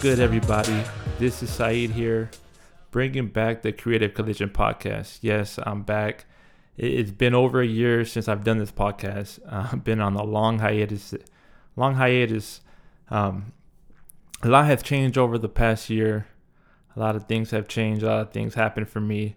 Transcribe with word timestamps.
Good, 0.00 0.20
everybody? 0.20 0.84
This 1.18 1.42
is 1.42 1.50
Saeed 1.50 1.90
here, 1.90 2.30
bringing 2.92 3.26
back 3.26 3.62
the 3.62 3.72
Creative 3.72 4.14
Collision 4.14 4.50
podcast. 4.50 5.18
Yes, 5.22 5.58
I'm 5.60 5.82
back. 5.82 6.24
It's 6.76 7.10
been 7.10 7.34
over 7.34 7.60
a 7.60 7.66
year 7.66 8.04
since 8.04 8.28
I've 8.28 8.44
done 8.44 8.58
this 8.58 8.70
podcast. 8.70 9.40
Uh, 9.48 9.70
I've 9.72 9.82
been 9.82 10.00
on 10.00 10.14
a 10.14 10.22
long 10.22 10.60
hiatus. 10.60 11.14
Long 11.74 11.96
hiatus. 11.96 12.60
Um, 13.10 13.52
a 14.40 14.48
lot 14.48 14.66
has 14.66 14.84
changed 14.84 15.18
over 15.18 15.36
the 15.36 15.48
past 15.48 15.90
year. 15.90 16.28
A 16.94 17.00
lot 17.00 17.16
of 17.16 17.26
things 17.26 17.50
have 17.50 17.66
changed. 17.66 18.04
A 18.04 18.06
lot 18.06 18.20
of 18.20 18.30
things 18.30 18.54
happened 18.54 18.88
for 18.88 19.00
me, 19.00 19.34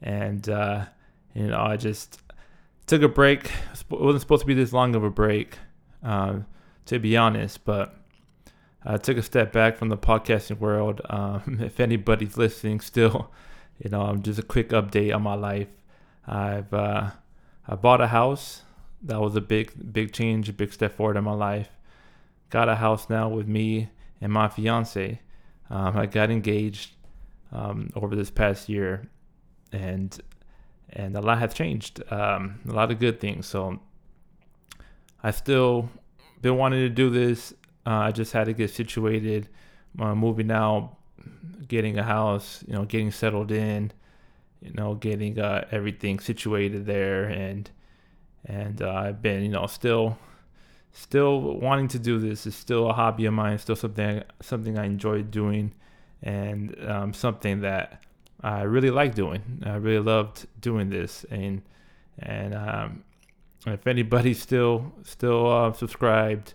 and 0.00 0.48
uh, 0.48 0.86
you 1.32 1.46
know, 1.46 1.60
I 1.60 1.76
just 1.76 2.20
took 2.88 3.02
a 3.02 3.08
break. 3.08 3.44
It 3.44 3.84
wasn't 3.88 4.20
supposed 4.20 4.40
to 4.40 4.46
be 4.48 4.54
this 4.54 4.72
long 4.72 4.96
of 4.96 5.04
a 5.04 5.10
break, 5.10 5.58
uh, 6.02 6.40
to 6.86 6.98
be 6.98 7.16
honest, 7.16 7.64
but 7.64 8.01
I 8.84 8.96
took 8.96 9.16
a 9.16 9.22
step 9.22 9.52
back 9.52 9.76
from 9.76 9.88
the 9.88 9.96
podcasting 9.96 10.58
world. 10.58 11.00
Um, 11.08 11.58
if 11.62 11.80
anybody's 11.80 12.36
listening 12.36 12.80
still, 12.80 13.30
you 13.78 13.90
know, 13.90 14.16
just 14.16 14.38
a 14.38 14.42
quick 14.42 14.70
update 14.70 15.14
on 15.14 15.22
my 15.22 15.34
life. 15.34 15.68
I've 16.26 16.72
uh, 16.72 17.10
I 17.66 17.74
bought 17.76 18.00
a 18.00 18.08
house. 18.08 18.62
That 19.02 19.20
was 19.20 19.34
a 19.36 19.40
big 19.40 19.92
big 19.92 20.12
change, 20.12 20.48
a 20.48 20.52
big 20.52 20.72
step 20.72 20.96
forward 20.96 21.16
in 21.16 21.24
my 21.24 21.32
life. 21.32 21.68
Got 22.50 22.68
a 22.68 22.76
house 22.76 23.08
now 23.08 23.28
with 23.28 23.48
me 23.48 23.90
and 24.20 24.32
my 24.32 24.48
fiance. 24.48 25.20
Um, 25.70 25.96
I 25.96 26.06
got 26.06 26.30
engaged 26.30 26.92
um, 27.50 27.90
over 27.96 28.14
this 28.14 28.30
past 28.30 28.68
year, 28.68 29.08
and 29.72 30.18
and 30.90 31.16
a 31.16 31.20
lot 31.20 31.38
has 31.38 31.54
changed. 31.54 32.02
Um, 32.12 32.60
a 32.68 32.72
lot 32.72 32.90
of 32.90 32.98
good 32.98 33.20
things. 33.20 33.46
So 33.46 33.80
I 35.22 35.30
still 35.30 35.88
been 36.40 36.56
wanting 36.56 36.80
to 36.80 36.88
do 36.88 37.10
this. 37.10 37.54
Uh, 37.86 37.90
I 37.90 38.12
just 38.12 38.32
had 38.32 38.44
to 38.44 38.52
get 38.52 38.70
situated, 38.70 39.48
uh, 39.98 40.14
moving 40.14 40.50
out, 40.50 40.96
getting 41.68 41.98
a 41.98 42.02
house, 42.02 42.64
you 42.66 42.74
know, 42.74 42.84
getting 42.84 43.10
settled 43.10 43.50
in, 43.50 43.92
you 44.60 44.72
know, 44.72 44.94
getting 44.94 45.38
uh, 45.38 45.66
everything 45.70 46.18
situated 46.18 46.86
there, 46.86 47.24
and 47.24 47.70
and 48.44 48.82
uh, 48.82 48.92
I've 48.92 49.22
been, 49.22 49.42
you 49.42 49.48
know, 49.48 49.66
still 49.66 50.18
still 50.92 51.40
wanting 51.40 51.88
to 51.88 51.98
do 51.98 52.18
this. 52.18 52.46
It's 52.46 52.56
still 52.56 52.88
a 52.88 52.92
hobby 52.92 53.24
of 53.24 53.34
mine. 53.34 53.58
Still 53.58 53.76
something 53.76 54.22
something 54.40 54.78
I 54.78 54.84
enjoy 54.84 55.22
doing, 55.22 55.72
and 56.22 56.76
um, 56.86 57.12
something 57.12 57.60
that 57.60 58.02
I 58.42 58.62
really 58.62 58.90
like 58.90 59.14
doing. 59.14 59.62
I 59.64 59.76
really 59.76 60.04
loved 60.04 60.46
doing 60.60 60.90
this, 60.90 61.24
and 61.30 61.62
and 62.18 62.54
um, 62.54 63.04
if 63.66 63.86
anybody's 63.86 64.40
still 64.40 64.92
still 65.02 65.50
uh, 65.50 65.72
subscribed, 65.72 66.54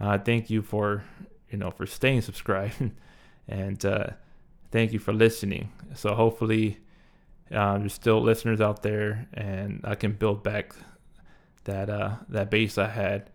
uh, 0.00 0.18
thank 0.18 0.50
you 0.50 0.62
for 0.62 1.04
you 1.50 1.58
know 1.58 1.70
for 1.70 1.86
staying 1.86 2.22
subscribed, 2.22 2.92
and 3.48 3.84
uh, 3.84 4.06
thank 4.70 4.92
you 4.92 4.98
for 4.98 5.12
listening. 5.12 5.72
So 5.94 6.14
hopefully, 6.14 6.78
uh, 7.54 7.78
there's 7.78 7.92
still 7.92 8.20
listeners 8.20 8.60
out 8.60 8.82
there, 8.82 9.28
and 9.34 9.80
I 9.84 9.94
can 9.94 10.12
build 10.12 10.42
back 10.42 10.74
that 11.64 11.90
uh, 11.90 12.16
that 12.28 12.50
base 12.50 12.78
I 12.78 12.88
had. 12.88 13.30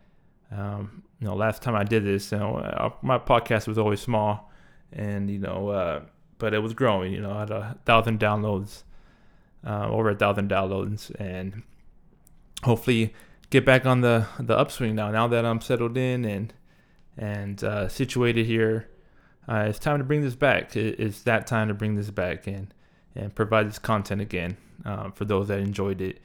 Um, 0.51 1.03
you 1.19 1.27
know, 1.27 1.35
last 1.35 1.61
time 1.61 1.75
I 1.75 1.83
did 1.83 2.05
this, 2.05 2.31
you 2.31 2.37
know, 2.37 2.57
uh, 2.57 2.91
my 3.01 3.17
podcast 3.17 3.67
was 3.67 3.77
always 3.77 3.99
small, 3.99 4.51
and 4.91 5.29
you 5.29 5.39
know 5.39 6.05
but 6.39 6.53
it 6.53 6.59
was 6.59 6.73
growing. 6.73 7.13
You 7.13 7.21
know, 7.21 7.31
I 7.31 7.39
had 7.41 7.51
a 7.51 7.77
thousand 7.85 8.19
downloads, 8.19 8.83
uh, 9.65 9.87
over 9.89 10.09
a 10.09 10.15
thousand 10.15 10.49
downloads, 10.49 11.11
and 11.19 11.63
hopefully 12.63 13.13
get 13.49 13.65
back 13.65 13.85
on 13.85 14.01
the 14.01 14.27
the 14.39 14.57
upswing 14.57 14.95
now. 14.95 15.11
Now 15.11 15.27
that 15.27 15.45
I'm 15.45 15.61
settled 15.61 15.97
in 15.97 16.25
and 16.25 16.53
and 17.17 17.63
uh, 17.63 17.87
situated 17.87 18.45
here, 18.45 18.89
uh, 19.47 19.65
it's 19.67 19.79
time 19.79 19.99
to 19.99 20.03
bring 20.03 20.21
this 20.21 20.35
back. 20.35 20.75
It's 20.75 21.21
that 21.23 21.47
time 21.47 21.67
to 21.67 21.73
bring 21.73 21.95
this 21.95 22.09
back 22.09 22.47
and 22.47 22.73
and 23.15 23.33
provide 23.33 23.67
this 23.67 23.79
content 23.79 24.21
again 24.21 24.57
uh, 24.85 25.11
for 25.11 25.25
those 25.25 25.47
that 25.47 25.59
enjoyed 25.59 26.01
it. 26.01 26.19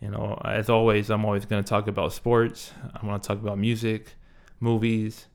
You 0.00 0.10
know, 0.10 0.40
as 0.44 0.68
always, 0.68 1.08
I'm 1.10 1.24
always 1.24 1.46
going 1.46 1.62
to 1.64 1.68
talk 1.68 1.88
about 1.88 2.12
sports. 2.12 2.72
I 2.94 3.06
want 3.06 3.22
to 3.22 3.26
talk 3.26 3.38
about 3.38 3.58
music, 3.58 4.16
movies, 4.60 5.26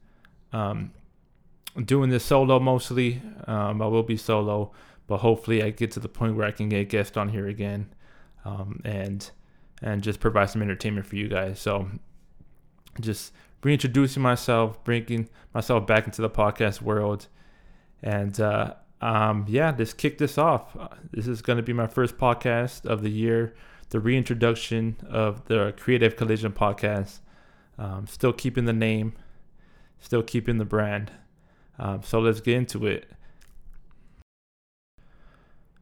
um, 0.54 0.92
doing 1.86 2.12
this 2.12 2.24
solo 2.24 2.60
mostly. 2.60 3.22
Um, 3.48 3.82
I 3.82 3.88
will 3.88 4.04
be 4.04 4.18
solo, 4.18 4.72
but 5.08 5.18
hopefully 5.20 5.64
I 5.64 5.72
get 5.72 5.92
to 5.92 6.00
the 6.00 6.10
point 6.10 6.36
where 6.36 6.46
I 6.46 6.52
can 6.52 6.70
get 6.70 6.90
guests 6.90 7.18
on 7.18 7.30
here 7.30 7.48
again, 7.48 7.96
um, 8.46 8.82
and 8.86 9.32
and 9.82 10.02
just 10.04 10.20
provide 10.20 10.50
some 10.50 10.62
entertainment 10.62 11.06
for 11.06 11.16
you 11.16 11.28
guys. 11.28 11.60
So 11.60 11.90
just 13.00 13.34
reintroducing 13.64 14.22
myself, 14.22 14.84
bringing 14.84 15.30
myself 15.54 15.88
back 15.88 16.06
into 16.06 16.22
the 16.22 16.30
podcast 16.30 16.82
world, 16.82 17.28
and 18.02 18.40
uh, 18.40 18.74
um, 19.02 19.46
yeah, 19.48 19.74
let's 19.78 19.94
kick 19.94 20.18
this 20.18 20.38
off. 20.38 20.76
This 21.12 21.28
is 21.28 21.42
going 21.42 21.58
to 21.58 21.64
be 21.64 21.74
my 21.74 21.88
first 21.88 22.18
podcast 22.18 22.86
of 22.86 23.02
the 23.02 23.10
year, 23.10 23.56
the 23.90 24.00
reintroduction 24.00 24.98
of 25.10 25.46
the 25.46 25.74
Creative 25.78 26.16
Collision 26.16 26.52
podcast. 26.52 27.20
Um, 27.78 28.08
still 28.08 28.34
keeping 28.34 28.66
the 28.66 28.74
name, 28.74 29.14
still 30.00 30.24
keeping 30.24 30.58
the 30.58 30.66
brand. 30.66 31.12
Um, 31.78 32.04
so 32.04 32.20
let's 32.20 32.42
get 32.42 32.58
into 32.58 32.86
it. 32.86 33.10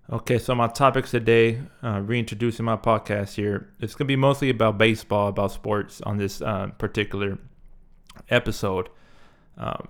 Okay, 0.09 0.39
so 0.39 0.55
my 0.55 0.67
topics 0.67 1.11
today, 1.11 1.59
uh, 1.83 1.99
reintroducing 1.99 2.63
my 2.63 2.77
podcast 2.77 3.33
here. 3.33 3.67
It's 3.81 3.93
going 3.93 4.05
to 4.05 4.11
be 4.11 4.15
mostly 4.15 4.49
about 4.49 4.77
baseball, 4.77 5.27
about 5.27 5.51
sports 5.51 5.99
on 5.99 6.15
this 6.15 6.41
uh, 6.41 6.67
particular 6.77 7.37
episode. 8.29 8.87
Um, 9.57 9.89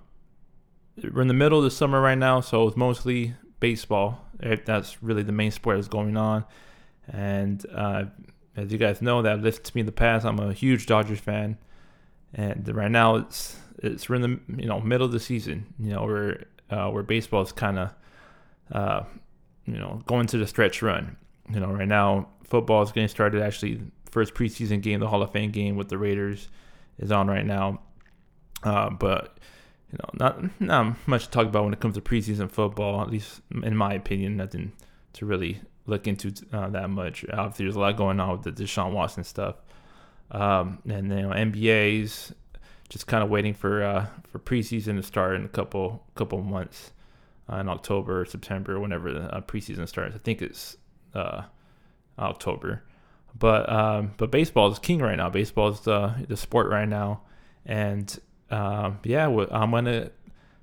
we're 1.13 1.21
in 1.21 1.27
the 1.27 1.35
middle 1.35 1.59
of 1.59 1.65
the 1.65 1.69
summer 1.69 2.01
right 2.01 2.17
now, 2.17 2.41
so 2.41 2.67
it's 2.67 2.75
mostly 2.75 3.35
baseball. 3.59 4.25
That's 4.39 5.03
really 5.03 5.21
the 5.21 5.31
main 5.31 5.51
sport 5.51 5.77
that's 5.77 5.87
going 5.87 6.17
on. 6.17 6.45
And 7.07 7.63
uh, 7.71 8.05
as 8.55 8.71
you 8.71 8.79
guys 8.79 9.03
know, 9.03 9.21
that 9.21 9.43
lifts 9.43 9.75
me 9.75 9.81
in 9.81 9.85
the 9.85 9.91
past, 9.91 10.25
I'm 10.25 10.39
a 10.39 10.51
huge 10.51 10.87
Dodgers 10.87 11.19
fan. 11.19 11.59
And 12.33 12.67
right 12.75 12.89
now, 12.89 13.17
it's 13.17 13.55
it's 13.77 14.09
we're 14.09 14.15
in 14.15 14.21
the 14.23 14.39
you 14.63 14.67
know 14.67 14.81
middle 14.81 15.05
of 15.05 15.11
the 15.11 15.19
season. 15.19 15.75
You 15.79 15.91
know 15.91 16.05
where 16.05 16.45
uh, 16.71 16.89
where 16.89 17.03
baseball 17.03 17.43
is 17.43 17.51
kind 17.51 17.77
of 17.77 17.93
uh, 18.71 19.03
you 19.67 19.77
know 19.77 20.01
going 20.07 20.27
to 20.27 20.37
the 20.37 20.47
stretch 20.47 20.81
run. 20.81 21.17
You 21.49 21.59
know 21.59 21.71
right 21.71 21.87
now 21.87 22.29
football 22.45 22.81
is 22.81 22.91
getting 22.91 23.09
started. 23.09 23.41
Actually, 23.41 23.81
first 24.09 24.33
preseason 24.33 24.81
game, 24.81 24.99
the 24.99 25.07
Hall 25.07 25.21
of 25.21 25.31
Fame 25.31 25.51
game 25.51 25.75
with 25.75 25.89
the 25.89 25.97
Raiders, 25.97 26.49
is 26.97 27.11
on 27.11 27.27
right 27.27 27.45
now. 27.45 27.81
Uh, 28.63 28.89
but 28.89 29.37
you 29.91 29.99
know 29.99 30.09
not 30.13 30.61
not 30.61 31.07
much 31.07 31.25
to 31.25 31.31
talk 31.31 31.45
about 31.45 31.63
when 31.65 31.73
it 31.73 31.79
comes 31.79 31.95
to 31.95 32.01
preseason 32.01 32.49
football. 32.49 33.01
At 33.01 33.09
least 33.09 33.41
in 33.63 33.75
my 33.75 33.93
opinion, 33.93 34.37
nothing 34.37 34.71
to 35.13 35.25
really 35.25 35.61
look 35.85 36.07
into 36.07 36.33
uh, 36.51 36.69
that 36.69 36.89
much. 36.89 37.25
Obviously, 37.31 37.65
there's 37.65 37.75
a 37.75 37.79
lot 37.79 37.97
going 37.97 38.19
on 38.19 38.31
with 38.31 38.43
the 38.43 38.63
Deshaun 38.63 38.91
Watson 38.91 39.23
stuff. 39.23 39.55
Um, 40.31 40.79
and 40.89 41.09
you 41.09 41.21
know, 41.21 41.29
NBA's 41.29 42.33
just 42.89 43.07
kind 43.07 43.23
of 43.23 43.29
waiting 43.29 43.53
for 43.53 43.83
uh, 43.83 44.07
for 44.29 44.39
preseason 44.39 44.95
to 44.97 45.03
start 45.03 45.35
in 45.35 45.45
a 45.45 45.49
couple 45.49 46.03
couple 46.15 46.41
months 46.41 46.91
uh, 47.51 47.57
in 47.57 47.69
October, 47.69 48.25
September, 48.25 48.79
whenever 48.79 49.11
the 49.11 49.35
uh, 49.35 49.41
preseason 49.41 49.87
starts. 49.87 50.15
I 50.15 50.19
think 50.19 50.41
it's 50.41 50.77
uh, 51.13 51.43
October. 52.19 52.83
But 53.37 53.69
um, 53.71 54.13
but 54.17 54.31
baseball 54.31 54.71
is 54.71 54.79
king 54.79 54.99
right 54.99 55.15
now. 55.17 55.29
Baseball 55.29 55.69
is 55.69 55.81
the 55.81 56.25
the 56.27 56.37
sport 56.37 56.69
right 56.69 56.87
now, 56.87 57.21
and 57.65 58.17
um, 58.49 58.99
yeah, 59.03 59.27
I'm 59.27 59.71
gonna 59.71 60.11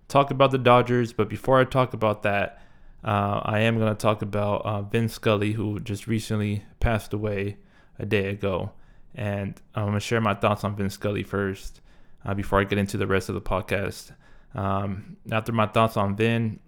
talk 0.08 0.30
about 0.30 0.50
the 0.50 0.58
Dodgers. 0.58 1.12
But 1.12 1.28
before 1.28 1.60
I 1.60 1.64
talk 1.64 1.94
about 1.94 2.24
that, 2.24 2.60
uh, 3.04 3.40
I 3.44 3.60
am 3.60 3.78
gonna 3.78 3.94
talk 3.94 4.22
about 4.22 4.64
uh, 4.64 4.82
Vin 4.82 5.08
Scully, 5.08 5.52
who 5.52 5.78
just 5.80 6.06
recently 6.06 6.64
passed 6.80 7.12
away 7.12 7.58
a 7.98 8.06
day 8.06 8.28
ago, 8.30 8.72
and 9.14 9.60
I'm 9.74 9.86
gonna 9.86 10.00
share 10.00 10.20
my 10.20 10.34
thoughts 10.34 10.64
on 10.64 10.74
Vin 10.74 10.90
Scully 10.90 11.22
first 11.22 11.80
uh, 12.24 12.34
before 12.34 12.60
I 12.60 12.64
get 12.64 12.78
into 12.78 12.96
the 12.96 13.06
rest 13.06 13.28
of 13.28 13.36
the 13.36 13.40
podcast. 13.40 14.10
Um, 14.54 15.16
after 15.30 15.52
my 15.52 15.66
thoughts 15.66 15.96
on 15.96 16.16
Vin, 16.16 16.60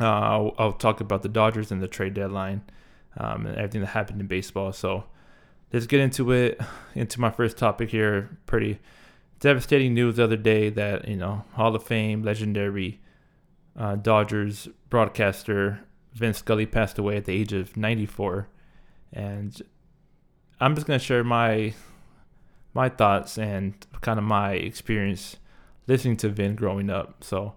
uh, 0.00 0.04
I'll, 0.04 0.54
I'll, 0.58 0.72
talk 0.72 1.00
about 1.00 1.22
the 1.22 1.28
Dodgers 1.28 1.72
and 1.72 1.82
the 1.82 1.88
trade 1.88 2.14
deadline 2.14 2.62
um, 3.16 3.46
and 3.46 3.56
everything 3.56 3.80
that 3.80 3.88
happened 3.88 4.20
in 4.20 4.26
baseball. 4.26 4.72
So 4.72 5.04
let's 5.72 5.86
get 5.86 6.00
into 6.00 6.30
it. 6.32 6.60
Into 6.94 7.20
my 7.20 7.30
first 7.30 7.56
topic 7.58 7.90
here. 7.90 8.38
Pretty 8.46 8.78
devastating 9.40 9.94
news 9.94 10.16
the 10.16 10.24
other 10.24 10.36
day 10.36 10.70
that 10.70 11.08
you 11.08 11.16
know 11.16 11.44
Hall 11.54 11.74
of 11.74 11.82
Fame 11.82 12.22
legendary 12.22 13.00
uh, 13.76 13.96
Dodgers 13.96 14.68
broadcaster 14.88 15.80
Vin 16.12 16.34
Scully 16.34 16.66
passed 16.66 16.98
away 16.98 17.16
at 17.16 17.24
the 17.24 17.32
age 17.32 17.52
of 17.52 17.76
94, 17.76 18.48
and 19.12 19.62
I'm 20.60 20.74
just 20.74 20.86
gonna 20.86 20.98
share 20.98 21.24
my 21.24 21.74
my 22.74 22.88
thoughts 22.88 23.38
and 23.38 23.74
kind 24.00 24.18
of 24.18 24.24
my 24.24 24.52
experience 24.52 25.36
listening 25.86 26.16
to 26.18 26.28
Vin 26.28 26.54
growing 26.54 26.90
up. 26.90 27.24
So, 27.24 27.54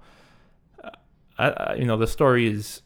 I, 1.37 1.49
I, 1.49 1.73
you 1.75 1.85
know, 1.85 1.97
the 1.97 2.07
story 2.07 2.47
is, 2.47 2.81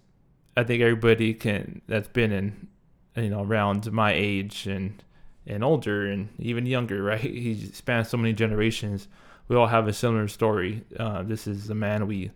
I 0.56 0.64
think 0.64 0.82
everybody 0.82 1.34
can 1.34 1.82
that's 1.88 2.08
been 2.08 2.32
in, 2.32 2.68
you 3.16 3.30
know, 3.30 3.44
around 3.44 3.92
my 3.92 4.14
age 4.14 4.68
and 4.68 5.04
and 5.46 5.64
older 5.64 6.06
and 6.06 6.30
even 6.40 6.66
younger, 6.66 7.04
right? 7.12 7.20
He 7.20 7.66
spans 7.74 8.10
so 8.10 8.18
many 8.18 8.34
generations. 8.34 9.08
We 9.48 9.56
all 9.56 9.68
have 9.68 9.88
a 9.88 9.94
similar 9.94 10.28
story. 10.28 10.84
Uh, 11.00 11.24
this 11.24 11.48
is 11.48 11.68
the 11.68 11.76
man 11.76 12.08
we 12.08 12.32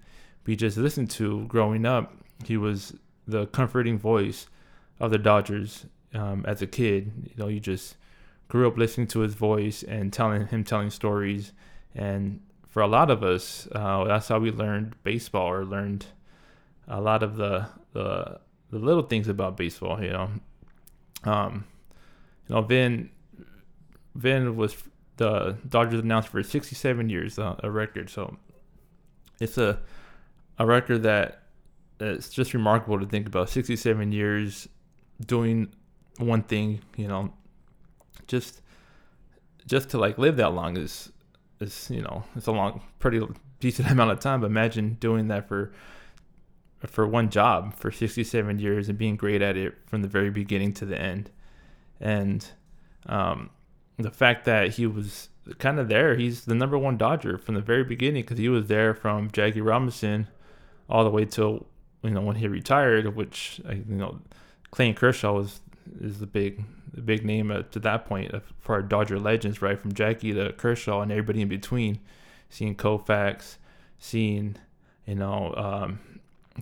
we 0.45 0.55
just 0.55 0.77
listened 0.77 1.09
to 1.11 1.45
growing 1.45 1.85
up. 1.85 2.13
He 2.45 2.57
was 2.57 2.95
the 3.27 3.47
comforting 3.47 3.99
voice 3.99 4.47
of 4.99 5.11
the 5.11 5.17
Dodgers 5.17 5.85
um, 6.13 6.45
as 6.47 6.61
a 6.61 6.67
kid. 6.67 7.11
You 7.25 7.43
know, 7.43 7.47
you 7.47 7.59
just 7.59 7.97
grew 8.47 8.67
up 8.67 8.77
listening 8.77 9.07
to 9.07 9.19
his 9.19 9.33
voice 9.33 9.83
and 9.83 10.11
telling 10.11 10.47
him 10.47 10.63
telling 10.63 10.89
stories. 10.89 11.53
And 11.95 12.41
for 12.71 12.81
a 12.81 12.87
lot 12.87 13.11
of 13.11 13.21
us, 13.21 13.67
uh, 13.73 14.05
that's 14.05 14.29
how 14.29 14.39
we 14.39 14.49
learned 14.49 14.95
baseball 15.03 15.47
or 15.47 15.65
learned 15.65 16.05
a 16.87 16.99
lot 16.99 17.21
of 17.21 17.35
the 17.35 17.67
the, 17.93 18.39
the 18.71 18.79
little 18.79 19.03
things 19.03 19.27
about 19.27 19.57
baseball. 19.57 20.01
You 20.01 20.11
know, 20.11 20.29
um, 21.25 21.65
you 22.47 22.55
know, 22.55 22.61
Vin 22.61 23.09
Vin 24.15 24.55
was 24.55 24.75
the 25.17 25.57
Dodgers 25.67 25.99
announced 25.99 26.29
for 26.29 26.41
67 26.41 27.09
years 27.09 27.37
uh, 27.37 27.57
a 27.59 27.69
record. 27.69 28.09
So 28.09 28.37
it's 29.41 29.57
a 29.57 29.79
a 30.57 30.65
record 30.65 31.03
that 31.03 31.43
it's 31.99 32.29
just 32.29 32.53
remarkable 32.53 32.99
to 32.99 33.05
think 33.05 33.27
about 33.27 33.49
67 33.49 34.11
years 34.13 34.69
doing 35.25 35.73
one 36.17 36.43
thing, 36.43 36.79
you 36.95 37.09
know, 37.09 37.33
just 38.27 38.61
just 39.67 39.89
to 39.89 39.97
like 39.97 40.17
live 40.17 40.37
that 40.37 40.53
long 40.53 40.77
is 40.77 41.11
is 41.61 41.89
you 41.89 42.01
know 42.01 42.23
it's 42.35 42.47
a 42.47 42.51
long 42.51 42.81
pretty 42.99 43.21
decent 43.59 43.89
amount 43.91 44.11
of 44.11 44.19
time. 44.19 44.41
But 44.41 44.47
imagine 44.47 44.95
doing 44.99 45.27
that 45.29 45.47
for 45.47 45.71
for 46.79 47.07
one 47.07 47.29
job 47.29 47.75
for 47.75 47.91
67 47.91 48.57
years 48.59 48.89
and 48.89 48.97
being 48.97 49.15
great 49.15 49.41
at 49.41 49.55
it 49.55 49.75
from 49.85 50.01
the 50.01 50.07
very 50.07 50.31
beginning 50.31 50.73
to 50.73 50.85
the 50.85 50.99
end. 50.99 51.29
And 51.99 52.43
um, 53.05 53.51
the 53.97 54.09
fact 54.09 54.45
that 54.45 54.71
he 54.71 54.87
was 54.87 55.29
kind 55.57 55.79
of 55.79 55.87
there 55.87 56.15
he's 56.15 56.45
the 56.45 56.55
number 56.55 56.77
one 56.77 56.97
dodger 56.97 57.37
from 57.37 57.55
the 57.55 57.61
very 57.61 57.83
beginning 57.83 58.21
because 58.21 58.37
he 58.37 58.47
was 58.47 58.67
there 58.67 58.93
from 58.93 59.29
jackie 59.31 59.59
robinson 59.59 60.27
all 60.87 61.03
the 61.03 61.09
way 61.09 61.25
till 61.25 61.65
you 62.03 62.11
know 62.11 62.21
when 62.21 62.35
he 62.35 62.47
retired 62.47 63.15
which 63.15 63.59
you 63.67 63.95
know 63.95 64.19
clayton 64.69 64.93
kershaw 64.95 65.33
was 65.33 65.61
is 65.99 66.19
the 66.19 66.27
big 66.27 66.63
the 66.93 67.01
big 67.01 67.25
name 67.25 67.65
to 67.71 67.79
that 67.79 68.05
point 68.05 68.33
for 68.59 68.75
our 68.75 68.81
Dodger 68.81 69.19
legends, 69.19 69.61
right? 69.61 69.79
From 69.79 69.93
Jackie 69.93 70.33
to 70.33 70.51
Kershaw 70.53 71.01
and 71.01 71.11
everybody 71.11 71.41
in 71.41 71.47
between. 71.47 71.99
Seeing 72.49 72.75
Koufax, 72.75 73.55
seeing 73.97 74.57
you 75.05 75.15
know 75.15 75.53
um, 75.55 75.99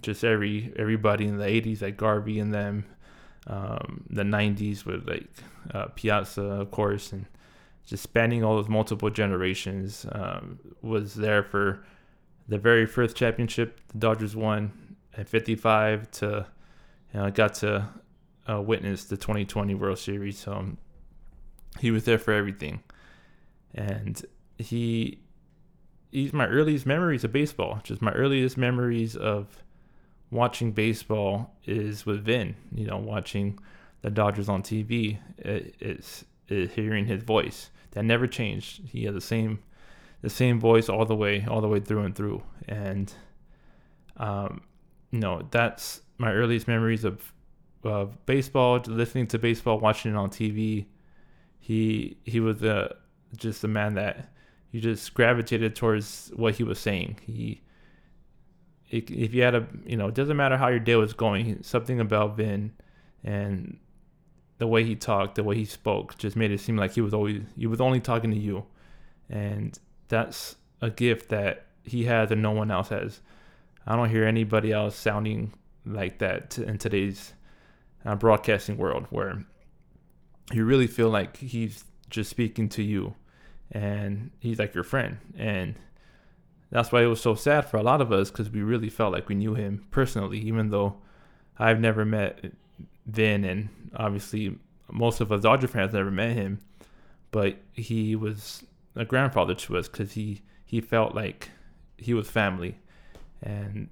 just 0.01 0.23
every 0.23 0.71
everybody 0.75 1.25
in 1.25 1.37
the 1.37 1.45
'80s 1.45 1.81
like 1.81 1.97
Garvey 1.97 2.39
and 2.39 2.53
them, 2.53 2.85
um, 3.47 4.03
the 4.09 4.23
'90s 4.23 4.85
with 4.85 5.07
like 5.07 5.27
uh, 5.73 5.87
Piazza, 5.95 6.43
of 6.43 6.69
course, 6.69 7.11
and 7.11 7.25
just 7.87 8.03
spanning 8.03 8.43
all 8.43 8.55
those 8.55 8.69
multiple 8.69 9.09
generations 9.09 10.05
um, 10.11 10.59
was 10.83 11.15
there 11.15 11.41
for 11.41 11.83
the 12.47 12.59
very 12.59 12.85
first 12.85 13.15
championship 13.15 13.79
the 13.87 13.97
Dodgers 13.97 14.35
won 14.35 14.71
at 15.17 15.27
55 15.27 16.11
to 16.11 16.45
you 17.13 17.19
know 17.19 17.31
got 17.31 17.55
to 17.55 17.87
uh, 18.49 18.61
witnessed 18.61 19.09
the 19.09 19.17
2020 19.17 19.75
World 19.75 19.99
Series. 19.99 20.47
Um, 20.47 20.77
he 21.79 21.91
was 21.91 22.05
there 22.05 22.17
for 22.17 22.33
everything, 22.33 22.81
and 23.73 24.21
he 24.57 25.19
he's 26.11 26.33
my 26.33 26.47
earliest 26.47 26.85
memories 26.85 27.23
of 27.23 27.31
baseball. 27.31 27.79
Just 27.83 28.01
my 28.01 28.11
earliest 28.11 28.57
memories 28.57 29.15
of 29.15 29.63
watching 30.31 30.71
baseball 30.71 31.55
is 31.65 32.05
with 32.05 32.23
Vin. 32.23 32.55
You 32.73 32.87
know, 32.87 32.97
watching 32.97 33.59
the 34.01 34.09
Dodgers 34.09 34.49
on 34.49 34.63
TV. 34.63 35.19
It, 35.37 35.75
it's, 35.79 36.25
it's 36.47 36.73
hearing 36.73 37.05
his 37.05 37.23
voice 37.23 37.69
that 37.91 38.03
never 38.03 38.27
changed. 38.27 38.87
He 38.87 39.05
had 39.05 39.13
the 39.13 39.21
same 39.21 39.59
the 40.21 40.29
same 40.29 40.59
voice 40.59 40.89
all 40.89 41.05
the 41.05 41.15
way 41.15 41.45
all 41.47 41.61
the 41.61 41.67
way 41.67 41.79
through 41.79 42.03
and 42.03 42.15
through, 42.15 42.43
and 42.67 43.13
um, 44.17 44.61
know 45.11 45.47
that's 45.51 46.01
my 46.17 46.33
earliest 46.33 46.67
memories 46.67 47.05
of 47.05 47.31
uh, 47.83 48.05
baseball, 48.25 48.81
listening 48.87 49.27
to 49.27 49.39
baseball, 49.39 49.79
watching 49.79 50.11
it 50.11 50.17
on 50.17 50.29
TV. 50.29 50.85
He 51.59 52.17
he 52.23 52.39
was 52.39 52.63
a, 52.63 52.95
just 53.35 53.63
a 53.63 53.67
man 53.67 53.95
that 53.95 54.29
you 54.71 54.81
just 54.81 55.13
gravitated 55.13 55.75
towards 55.75 56.31
what 56.35 56.55
he 56.55 56.63
was 56.63 56.79
saying. 56.79 57.19
He 57.25 57.61
if 58.91 59.33
you 59.33 59.43
had 59.43 59.55
a 59.55 59.67
you 59.85 59.95
know 59.95 60.07
it 60.07 60.15
doesn't 60.15 60.35
matter 60.35 60.57
how 60.57 60.67
your 60.67 60.79
day 60.79 60.95
was 60.95 61.13
going, 61.13 61.61
something 61.63 61.99
about 61.99 62.37
Vin 62.37 62.71
and 63.23 63.77
the 64.57 64.67
way 64.67 64.83
he 64.83 64.95
talked, 64.95 65.35
the 65.35 65.43
way 65.43 65.55
he 65.55 65.65
spoke, 65.65 66.17
just 66.17 66.35
made 66.35 66.51
it 66.51 66.59
seem 66.59 66.75
like 66.75 66.93
he 66.93 67.01
was 67.01 67.13
always 67.13 67.41
he 67.57 67.67
was 67.67 67.81
only 67.81 67.99
talking 67.99 68.31
to 68.31 68.37
you, 68.37 68.65
and 69.29 69.77
that's 70.07 70.55
a 70.81 70.89
gift 70.89 71.29
that 71.29 71.67
he 71.83 72.05
has 72.05 72.31
and 72.31 72.41
no 72.41 72.51
one 72.51 72.71
else 72.71 72.89
has. 72.89 73.21
I 73.85 73.95
don't 73.95 74.09
hear 74.09 74.25
anybody 74.25 74.71
else 74.71 74.95
sounding 74.95 75.53
like 75.85 76.19
that 76.19 76.57
in 76.57 76.77
today's 76.77 77.33
uh, 78.05 78.15
broadcasting 78.15 78.77
world 78.77 79.05
where 79.09 79.43
you 80.51 80.65
really 80.65 80.87
feel 80.87 81.09
like 81.09 81.37
he's 81.37 81.83
just 82.09 82.29
speaking 82.29 82.69
to 82.69 82.83
you 82.83 83.15
and 83.71 84.31
he's 84.39 84.59
like 84.59 84.73
your 84.73 84.83
friend. 84.83 85.17
And 85.37 85.75
that's 86.71 86.91
why 86.91 87.03
it 87.03 87.07
was 87.07 87.21
so 87.21 87.35
sad 87.35 87.65
for 87.69 87.77
a 87.77 87.83
lot 87.83 88.01
of 88.01 88.11
us 88.11 88.31
because 88.31 88.49
we 88.49 88.61
really 88.61 88.89
felt 88.89 89.13
like 89.13 89.27
we 89.27 89.35
knew 89.35 89.55
him 89.55 89.85
personally 89.89 90.37
even 90.37 90.69
though 90.69 90.95
i've 91.57 91.79
never 91.79 92.05
met 92.05 92.53
vin 93.07 93.43
and 93.43 93.69
obviously 93.95 94.55
most 94.91 95.19
of 95.19 95.31
us 95.31 95.41
dodger 95.41 95.67
fans 95.67 95.93
never 95.93 96.11
met 96.11 96.35
him 96.35 96.59
but 97.31 97.57
he 97.73 98.15
was 98.15 98.63
a 98.95 99.05
grandfather 99.05 99.55
to 99.55 99.77
us 99.77 99.87
because 99.87 100.13
he 100.13 100.41
he 100.65 100.81
felt 100.81 101.15
like 101.15 101.49
he 101.97 102.13
was 102.13 102.29
family. 102.29 102.77
And 103.41 103.89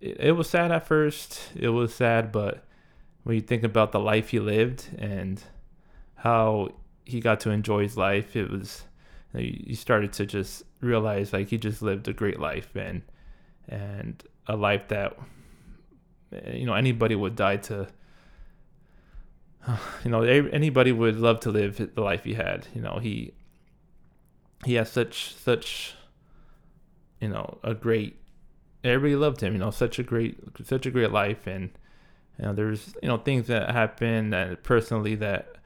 it, 0.00 0.16
it 0.20 0.32
was 0.32 0.48
sad 0.48 0.70
at 0.70 0.86
first 0.86 1.50
it 1.56 1.70
was 1.70 1.94
sad 1.94 2.30
but 2.30 2.64
when 3.28 3.34
you 3.34 3.42
think 3.42 3.62
about 3.62 3.92
the 3.92 4.00
life 4.00 4.30
he 4.30 4.40
lived 4.40 4.88
and 4.96 5.42
how 6.14 6.70
he 7.04 7.20
got 7.20 7.40
to 7.40 7.50
enjoy 7.50 7.82
his 7.82 7.94
life, 7.94 8.34
it 8.34 8.50
was 8.50 8.84
you 9.34 9.74
started 9.74 10.14
to 10.14 10.24
just 10.24 10.62
realize 10.80 11.34
like 11.34 11.48
he 11.48 11.58
just 11.58 11.82
lived 11.82 12.08
a 12.08 12.14
great 12.14 12.40
life 12.40 12.74
and 12.74 13.02
and 13.68 14.24
a 14.46 14.56
life 14.56 14.88
that 14.88 15.18
you 16.54 16.64
know 16.64 16.72
anybody 16.72 17.14
would 17.14 17.36
die 17.36 17.58
to. 17.58 17.88
You 20.04 20.10
know 20.10 20.22
anybody 20.22 20.92
would 20.92 21.16
love 21.20 21.40
to 21.40 21.50
live 21.50 21.94
the 21.94 22.00
life 22.00 22.24
he 22.24 22.32
had. 22.32 22.66
You 22.74 22.80
know 22.80 22.98
he 22.98 23.34
he 24.64 24.74
has 24.74 24.90
such 24.90 25.34
such 25.34 25.94
you 27.20 27.28
know 27.28 27.58
a 27.62 27.74
great 27.74 28.16
everybody 28.82 29.16
loved 29.16 29.42
him 29.42 29.52
you 29.52 29.58
know 29.58 29.70
such 29.70 29.98
a 29.98 30.02
great 30.02 30.38
such 30.64 30.86
a 30.86 30.90
great 30.90 31.12
life 31.12 31.46
and 31.46 31.68
you 32.38 32.44
know, 32.46 32.52
there's 32.52 32.94
you 33.02 33.08
know 33.08 33.18
things 33.18 33.46
that 33.48 33.70
happened 33.70 34.32
that 34.32 34.62
personally 34.62 35.14
that 35.16 35.56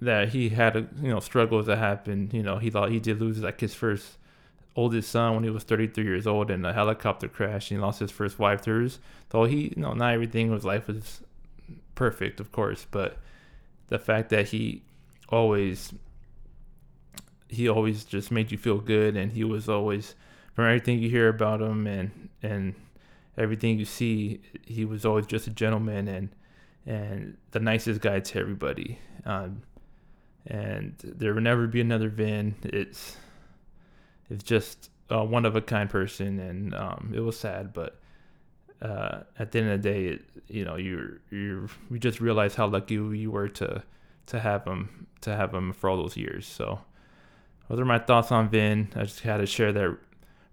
that 0.00 0.28
he 0.30 0.50
had 0.50 0.76
a, 0.76 0.86
you 1.02 1.10
know 1.10 1.20
struggles 1.20 1.66
that 1.66 1.78
happened. 1.78 2.32
You 2.32 2.42
know, 2.42 2.58
he 2.58 2.70
thought 2.70 2.90
he 2.90 3.00
did 3.00 3.20
lose 3.20 3.40
like 3.40 3.60
his 3.60 3.74
first 3.74 4.18
oldest 4.76 5.10
son 5.10 5.34
when 5.34 5.44
he 5.44 5.50
was 5.50 5.64
33 5.64 6.04
years 6.04 6.26
old 6.26 6.50
in 6.50 6.64
a 6.64 6.72
helicopter 6.72 7.28
crash. 7.28 7.70
And 7.70 7.78
he 7.78 7.84
lost 7.84 8.00
his 8.00 8.10
first 8.12 8.38
wife 8.38 8.62
to. 8.62 8.90
Though 9.30 9.44
he, 9.44 9.72
you 9.76 9.82
know, 9.82 9.92
not 9.92 10.14
everything 10.14 10.50
with 10.50 10.64
life 10.64 10.86
was 10.86 11.20
perfect, 11.94 12.38
of 12.38 12.52
course, 12.52 12.86
but 12.90 13.18
the 13.88 13.98
fact 13.98 14.30
that 14.30 14.48
he 14.48 14.82
always 15.28 15.92
he 17.48 17.68
always 17.68 18.04
just 18.04 18.30
made 18.30 18.52
you 18.52 18.58
feel 18.58 18.78
good 18.78 19.16
and 19.16 19.32
he 19.32 19.42
was 19.42 19.68
always 19.68 20.14
from 20.54 20.66
everything 20.66 20.98
you 20.98 21.08
hear 21.08 21.28
about 21.28 21.60
him 21.60 21.86
and 21.86 22.28
and 22.42 22.74
everything 23.38 23.78
you 23.78 23.84
see, 23.84 24.40
he 24.66 24.84
was 24.84 25.04
always 25.04 25.26
just 25.26 25.46
a 25.46 25.50
gentleman 25.50 26.08
and 26.08 26.28
and 26.86 27.36
the 27.50 27.60
nicest 27.60 28.00
guy 28.00 28.20
to 28.20 28.38
everybody. 28.38 28.98
Um, 29.24 29.62
and 30.46 30.94
there 31.02 31.34
will 31.34 31.42
never 31.42 31.66
be 31.66 31.80
another 31.80 32.08
Vin. 32.08 32.54
It's 32.62 33.16
it's 34.30 34.42
just 34.42 34.90
a 35.10 35.24
one 35.24 35.44
of 35.44 35.56
a 35.56 35.60
kind 35.60 35.88
person, 35.88 36.38
and 36.38 36.74
um, 36.74 37.12
it 37.14 37.20
was 37.20 37.38
sad, 37.38 37.72
but 37.72 38.00
uh, 38.80 39.20
at 39.38 39.52
the 39.52 39.60
end 39.60 39.70
of 39.70 39.82
the 39.82 39.88
day, 39.88 40.04
it, 40.06 40.22
you 40.48 40.64
know, 40.64 40.76
you 40.76 41.18
you 41.30 41.68
you 41.90 41.98
just 41.98 42.20
realize 42.20 42.54
how 42.54 42.66
lucky 42.66 42.94
you 42.94 43.30
were 43.30 43.48
to 43.48 43.82
to 44.26 44.40
have 44.40 44.64
him 44.64 45.06
to 45.20 45.34
have 45.34 45.52
him 45.52 45.72
for 45.72 45.90
all 45.90 45.96
those 45.96 46.16
years. 46.16 46.46
So 46.46 46.80
those 47.68 47.80
are 47.80 47.84
my 47.84 47.98
thoughts 47.98 48.32
on 48.32 48.48
Vin. 48.48 48.88
I 48.96 49.04
just 49.04 49.20
had 49.20 49.38
to 49.38 49.46
share 49.46 49.72
that 49.72 49.98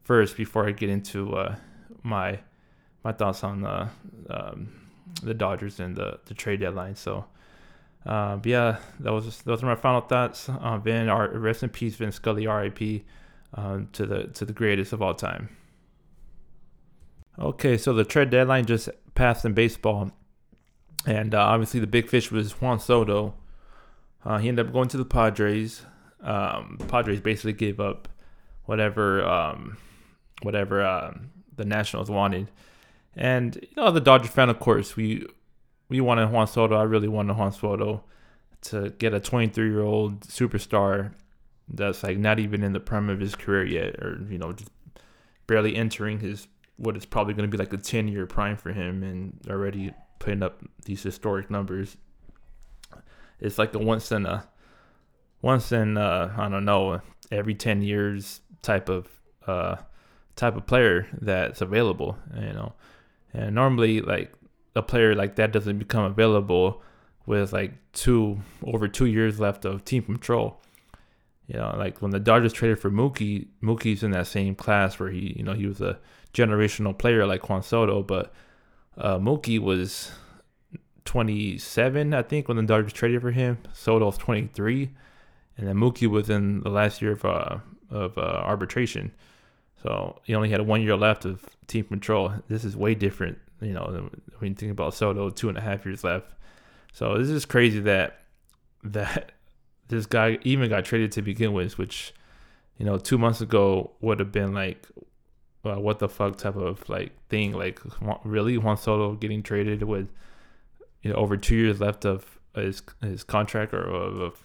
first 0.03 0.35
before 0.35 0.67
I 0.67 0.71
get 0.71 0.89
into 0.89 1.35
uh, 1.35 1.55
my 2.03 2.39
my 3.05 3.13
thoughts 3.13 3.43
on 3.43 3.61
the 3.61 3.87
um, 4.29 4.67
the 5.21 5.35
Dodgers 5.35 5.79
and 5.79 5.95
the, 5.95 6.19
the 6.25 6.33
trade 6.33 6.59
deadline. 6.59 6.95
So, 6.95 7.25
uh, 8.05 8.39
yeah, 8.43 8.79
that 8.99 9.13
was 9.13 9.43
those 9.43 9.63
are 9.63 9.67
my 9.67 9.75
final 9.75 10.01
thoughts 10.01 10.49
on 10.49 10.81
Vin. 10.81 11.07
Our 11.07 11.29
rest 11.29 11.63
in 11.63 11.69
peace, 11.69 11.95
Vin 11.95 12.11
Scully, 12.11 12.47
R.I.P. 12.47 13.05
Um, 13.53 13.87
to 13.93 14.05
the 14.05 14.23
to 14.25 14.43
the 14.43 14.51
greatest 14.51 14.91
of 14.91 15.01
all 15.01 15.13
time. 15.13 15.55
Okay, 17.37 17.77
so 17.77 17.93
the 17.93 18.03
trade 18.03 18.31
deadline 18.31 18.65
just 18.65 18.89
passed 19.13 19.45
in 19.45 19.53
baseball, 19.53 20.11
and 21.05 21.35
uh, 21.35 21.39
obviously 21.39 21.79
the 21.79 21.87
big 21.87 22.09
fish 22.09 22.31
was 22.31 22.59
Juan 22.59 22.79
Soto. 22.79 23.35
Uh, 24.25 24.39
he 24.39 24.49
ended 24.49 24.65
up 24.65 24.73
going 24.73 24.89
to 24.89 24.97
the 24.97 25.05
Padres. 25.05 25.83
Um, 26.21 26.79
Padres 26.87 27.21
basically 27.21 27.53
gave 27.53 27.79
up 27.79 28.07
whatever 28.63 29.23
um, 29.23 29.77
whatever 30.41 30.83
um, 30.83 31.29
the 31.55 31.65
Nationals 31.65 32.09
wanted. 32.09 32.49
And 33.15 33.55
you 33.61 33.69
know, 33.77 33.91
the 33.91 34.01
Dodger 34.01 34.27
fan, 34.27 34.49
of 34.49 34.59
course, 34.59 34.95
we 34.95 35.25
we 35.89 36.01
wanted 36.01 36.31
Juan 36.31 36.47
Soto. 36.47 36.75
I 36.75 36.83
really 36.83 37.07
wanted 37.07 37.37
Juan 37.37 37.51
Soto 37.51 38.03
to 38.61 38.89
get 38.97 39.13
a 39.13 39.19
23 39.19 39.69
year 39.69 39.81
old 39.81 40.21
superstar 40.21 41.13
that's 41.67 42.03
like 42.03 42.17
not 42.17 42.39
even 42.39 42.63
in 42.63 42.73
the 42.73 42.79
prime 42.79 43.09
of 43.09 43.19
his 43.19 43.35
career 43.35 43.65
yet, 43.65 43.95
or 43.95 44.19
you 44.29 44.37
know, 44.37 44.51
just 44.53 44.71
barely 45.47 45.75
entering 45.75 46.19
his 46.19 46.47
what 46.77 46.97
is 46.97 47.05
probably 47.05 47.33
going 47.33 47.49
to 47.49 47.57
be 47.57 47.61
like 47.61 47.71
a 47.71 47.77
10 47.77 48.07
year 48.07 48.25
prime 48.25 48.57
for 48.57 48.73
him, 48.73 49.03
and 49.03 49.39
already 49.49 49.93
putting 50.19 50.43
up 50.43 50.61
these 50.83 51.03
historic 51.03 51.49
numbers. 51.49 51.97
It's 53.39 53.57
like 53.57 53.73
a 53.73 53.79
once 53.79 54.11
in 54.11 54.25
a 54.25 54.47
once 55.41 55.71
in 55.71 55.97
uh, 55.97 56.33
I 56.37 56.49
don't 56.49 56.65
know 56.65 57.01
every 57.31 57.55
10 57.55 57.81
years 57.81 58.41
type 58.61 58.89
of 58.89 59.07
uh, 59.47 59.77
type 60.35 60.55
of 60.55 60.65
player 60.65 61.07
that's 61.21 61.61
available, 61.61 62.17
you 62.35 62.53
know. 62.53 62.73
And 63.35 63.53
normally, 63.53 64.01
like 64.01 64.33
a 64.75 64.81
player 64.81 65.13
like 65.13 65.35
that 65.35 65.51
doesn't 65.51 65.77
become 65.77 66.05
available 66.05 66.81
with 67.25 67.53
like 67.53 67.73
two 67.93 68.39
over 68.63 68.87
two 68.87 69.05
years 69.05 69.39
left 69.39 69.65
of 69.65 69.83
team 69.83 70.03
control. 70.03 70.61
You 71.47 71.57
know, 71.57 71.75
like 71.77 72.01
when 72.01 72.11
the 72.11 72.19
Dodgers 72.19 72.53
traded 72.53 72.79
for 72.79 72.89
Mookie, 72.89 73.47
Mookie's 73.61 74.03
in 74.03 74.11
that 74.11 74.27
same 74.27 74.55
class 74.55 74.99
where 74.99 75.09
he, 75.09 75.35
you 75.37 75.43
know, 75.43 75.53
he 75.53 75.67
was 75.67 75.81
a 75.81 75.99
generational 76.33 76.97
player 76.97 77.25
like 77.25 77.47
Juan 77.47 77.61
Soto, 77.61 78.01
but 78.01 78.33
uh, 78.97 79.19
Mookie 79.19 79.59
was 79.59 80.11
27, 81.05 82.13
I 82.13 82.23
think, 82.23 82.47
when 82.47 82.57
the 82.57 82.63
Dodgers 82.63 82.93
traded 82.93 83.21
for 83.21 83.31
him. 83.31 83.59
Soto 83.73 84.07
was 84.07 84.17
23, 84.17 84.89
and 85.57 85.67
then 85.67 85.75
Mookie 85.75 86.07
was 86.07 86.29
in 86.29 86.61
the 86.61 86.69
last 86.69 87.01
year 87.01 87.11
of 87.11 87.25
uh, 87.25 87.57
of 87.91 88.17
uh, 88.17 88.21
arbitration. 88.21 89.11
So 89.85 90.19
he 90.23 90.33
only 90.33 90.49
had 90.49 90.61
one 90.61 90.81
year 90.81 90.95
left 90.95 91.25
of 91.25 91.45
team 91.67 91.85
control. 91.85 92.33
This 92.47 92.65
is 92.65 92.75
way 92.75 92.95
different, 92.95 93.37
you 93.61 93.71
know, 93.71 94.09
when 94.39 94.51
you 94.51 94.55
think 94.55 94.71
about 94.71 94.95
Soto, 94.95 95.29
two 95.29 95.47
and 95.47 95.59
a 95.59 95.61
half 95.61 95.85
years 95.85 96.03
left. 96.03 96.33
So 96.91 97.19
this 97.19 97.29
is 97.29 97.45
crazy 97.45 97.79
that 97.81 98.21
that 98.83 99.33
this 99.87 100.07
guy 100.07 100.39
even 100.41 100.69
got 100.69 100.85
traded 100.85 101.11
to 101.13 101.21
begin 101.21 101.53
with, 101.53 101.77
which 101.77 102.15
you 102.79 102.85
know 102.85 102.97
two 102.97 103.19
months 103.19 103.41
ago 103.41 103.91
would 104.01 104.19
have 104.19 104.31
been 104.31 104.55
like 104.55 104.87
uh, 105.63 105.75
what 105.75 105.99
the 105.99 106.09
fuck 106.09 106.37
type 106.37 106.55
of 106.55 106.89
like 106.89 107.11
thing. 107.29 107.51
Like 107.51 107.79
really, 108.23 108.57
Juan 108.57 108.77
Soto 108.77 109.13
getting 109.13 109.43
traded 109.43 109.83
with 109.83 110.09
you 111.03 111.11
know 111.11 111.15
over 111.17 111.37
two 111.37 111.57
years 111.57 111.79
left 111.79 112.05
of 112.05 112.39
his 112.55 112.81
his 113.03 113.23
contract 113.23 113.71
or 113.71 113.83
of, 113.83 114.19
of, 114.19 114.43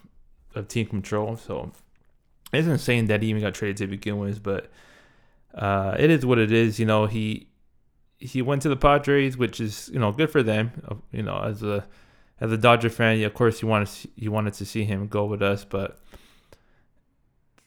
of 0.53 0.67
team 0.67 0.85
control. 0.85 1.35
So 1.35 1.71
it's 2.53 2.67
insane 2.67 3.07
that 3.07 3.23
he 3.23 3.29
even 3.29 3.41
got 3.41 3.55
traded 3.55 3.77
to 3.77 3.87
begin 3.87 4.19
with, 4.19 4.43
but 4.43 4.69
uh, 5.53 5.95
it 5.99 6.09
is 6.09 6.25
what 6.25 6.37
it 6.37 6.51
is. 6.51 6.79
You 6.79 6.85
know, 6.85 7.05
he 7.05 7.47
he 8.17 8.41
went 8.41 8.61
to 8.61 8.69
the 8.69 8.75
Padres, 8.75 9.37
which 9.37 9.59
is 9.59 9.89
you 9.93 9.99
know 9.99 10.11
good 10.11 10.29
for 10.29 10.43
them. 10.43 10.71
Uh, 10.87 10.95
you 11.11 11.23
know, 11.23 11.39
as 11.39 11.63
a 11.63 11.85
as 12.39 12.51
a 12.51 12.57
Dodger 12.57 12.89
fan, 12.89 13.21
of 13.23 13.33
course 13.33 13.61
you 13.61 13.67
wanted 13.67 13.89
you 14.15 14.31
wanted 14.31 14.53
to 14.55 14.65
see 14.65 14.83
him 14.83 15.07
go 15.07 15.25
with 15.25 15.41
us, 15.41 15.65
but 15.65 15.99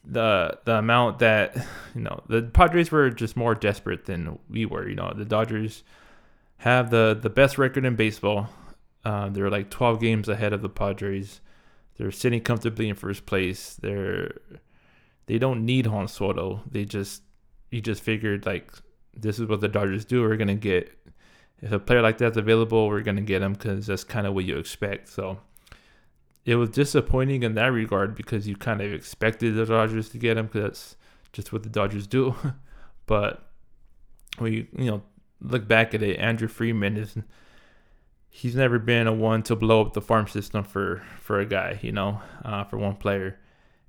the 0.05 0.59
the 0.65 0.77
amount 0.77 1.19
that 1.19 1.57
you 1.95 2.03
know 2.03 2.23
the 2.29 2.43
Padres 2.43 2.91
were 2.91 3.11
just 3.11 3.37
more 3.37 3.55
desperate 3.55 4.07
than 4.07 4.39
we 4.49 4.67
were. 4.67 4.89
You 4.89 4.95
know, 4.95 5.13
the 5.15 5.25
Dodgers 5.25 5.83
have 6.59 6.91
the 6.91 7.19
the 7.21 7.31
best 7.31 7.59
record 7.59 7.85
in 7.85 7.97
baseball. 7.97 8.49
Uh, 9.05 9.29
they're 9.29 9.51
like 9.51 9.69
12 9.69 10.01
games 10.01 10.29
ahead 10.31 10.55
of 10.55 10.63
the 10.63 10.69
Padres. 10.71 11.43
They're 11.99 12.11
sitting 12.11 12.41
comfortably 12.41 12.89
in 12.89 12.95
first 12.95 13.27
place. 13.27 13.75
They're 13.75 14.33
they 15.27 15.39
don't 15.39 15.65
need 15.65 15.87
Juan 15.87 16.09
Soto. 16.09 16.63
They 16.71 16.85
just 16.85 17.23
you 17.75 17.81
just 17.81 18.03
figured 18.03 18.47
like 18.47 18.73
this 19.17 19.41
is 19.41 19.49
what 19.49 19.61
the 19.61 19.69
Dodgers 19.69 20.05
do. 20.05 20.23
We're 20.23 20.37
gonna 20.37 20.55
get 20.55 20.97
if 21.61 21.73
a 21.73 21.81
player 21.81 22.03
like 22.03 22.19
that's 22.19 22.37
available, 22.37 22.87
we're 22.87 23.01
gonna 23.01 23.21
get 23.21 23.43
him 23.43 23.55
because 23.55 23.89
that's 23.89 24.05
kind 24.05 24.29
of 24.29 24.35
what 24.35 24.45
you 24.45 24.59
expect. 24.59 25.09
So 25.09 25.41
it 26.45 26.55
was 26.55 26.71
disappointing 26.71 27.43
in 27.43 27.55
that 27.55 27.73
regard 27.73 28.15
because 28.15 28.47
you 28.47 28.55
kind 28.55 28.81
of 28.81 28.93
expected 28.93 29.57
the 29.57 29.67
Dodgers 29.67 30.09
to 30.11 30.19
get 30.19 30.37
him 30.37 30.47
because 30.47 30.63
that's 30.63 30.97
just 31.33 31.53
what 31.53 31.65
the 31.65 31.69
Dodgers 31.69 32.07
do. 32.07 32.37
but 33.07 33.51
we 34.39 34.69
you 34.79 34.91
know 34.91 35.03
look 35.41 35.67
back 35.67 35.95
at 35.95 36.03
it, 36.03 36.17
Andrew 36.19 36.49
Friedman 36.49 36.97
is 36.97 37.17
he's 38.31 38.55
never 38.55 38.79
been 38.79 39.09
a 39.09 39.13
one 39.13 39.43
to 39.45 39.57
blow 39.57 39.81
up 39.81 39.95
the 39.95 40.01
farm 40.01 40.29
system 40.29 40.63
for 40.63 41.03
for 41.19 41.41
a 41.41 41.47
guy, 41.47 41.81
you 41.83 41.91
know, 41.91 42.23
uh, 42.45 42.63
for 42.63 42.79
one 42.79 42.95
player, 42.95 43.41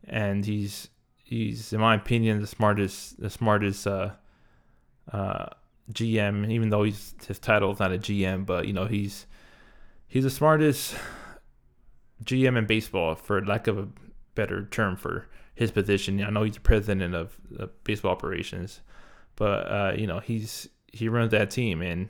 and 0.07 0.43
he's 0.43 0.89
he's 1.25 1.73
in 1.73 1.81
my 1.81 1.95
opinion 1.95 2.39
the 2.39 2.47
smartest 2.47 3.19
the 3.19 3.29
smartest 3.29 3.85
uh, 3.85 4.11
uh, 5.11 5.47
GM. 5.91 6.49
Even 6.49 6.69
though 6.69 6.83
he's 6.83 7.13
his 7.27 7.39
title 7.39 7.71
is 7.71 7.79
not 7.79 7.91
a 7.91 7.97
GM, 7.97 8.45
but 8.45 8.67
you 8.67 8.73
know 8.73 8.85
he's 8.85 9.25
he's 10.07 10.23
the 10.23 10.29
smartest 10.29 10.95
GM 12.23 12.57
in 12.57 12.65
baseball, 12.65 13.15
for 13.15 13.43
lack 13.45 13.67
of 13.67 13.77
a 13.77 13.87
better 14.35 14.65
term 14.65 14.95
for 14.95 15.27
his 15.55 15.71
position. 15.71 16.23
I 16.23 16.29
know 16.29 16.43
he's 16.43 16.53
the 16.53 16.61
president 16.61 17.15
of, 17.15 17.37
baseball 17.83 18.11
operations, 18.11 18.81
but 19.35 19.71
uh, 19.71 19.93
you 19.97 20.07
know 20.07 20.19
he's 20.19 20.69
he 20.93 21.09
runs 21.09 21.31
that 21.31 21.49
team, 21.49 21.81
and 21.81 22.09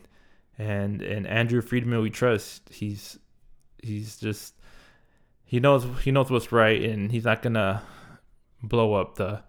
and 0.57 1.01
and 1.01 1.25
Andrew 1.25 1.61
Friedman 1.61 2.01
we 2.01 2.09
trust. 2.09 2.69
He's 2.69 3.17
he's 3.81 4.17
just 4.17 4.55
he 5.45 5.61
knows 5.61 5.85
he 6.03 6.11
knows 6.11 6.29
what's 6.29 6.51
right, 6.51 6.81
and 6.83 7.11
he's 7.11 7.23
not 7.23 7.41
gonna 7.41 7.81
blow 8.67 8.93
up 8.93 9.15
the 9.15 9.43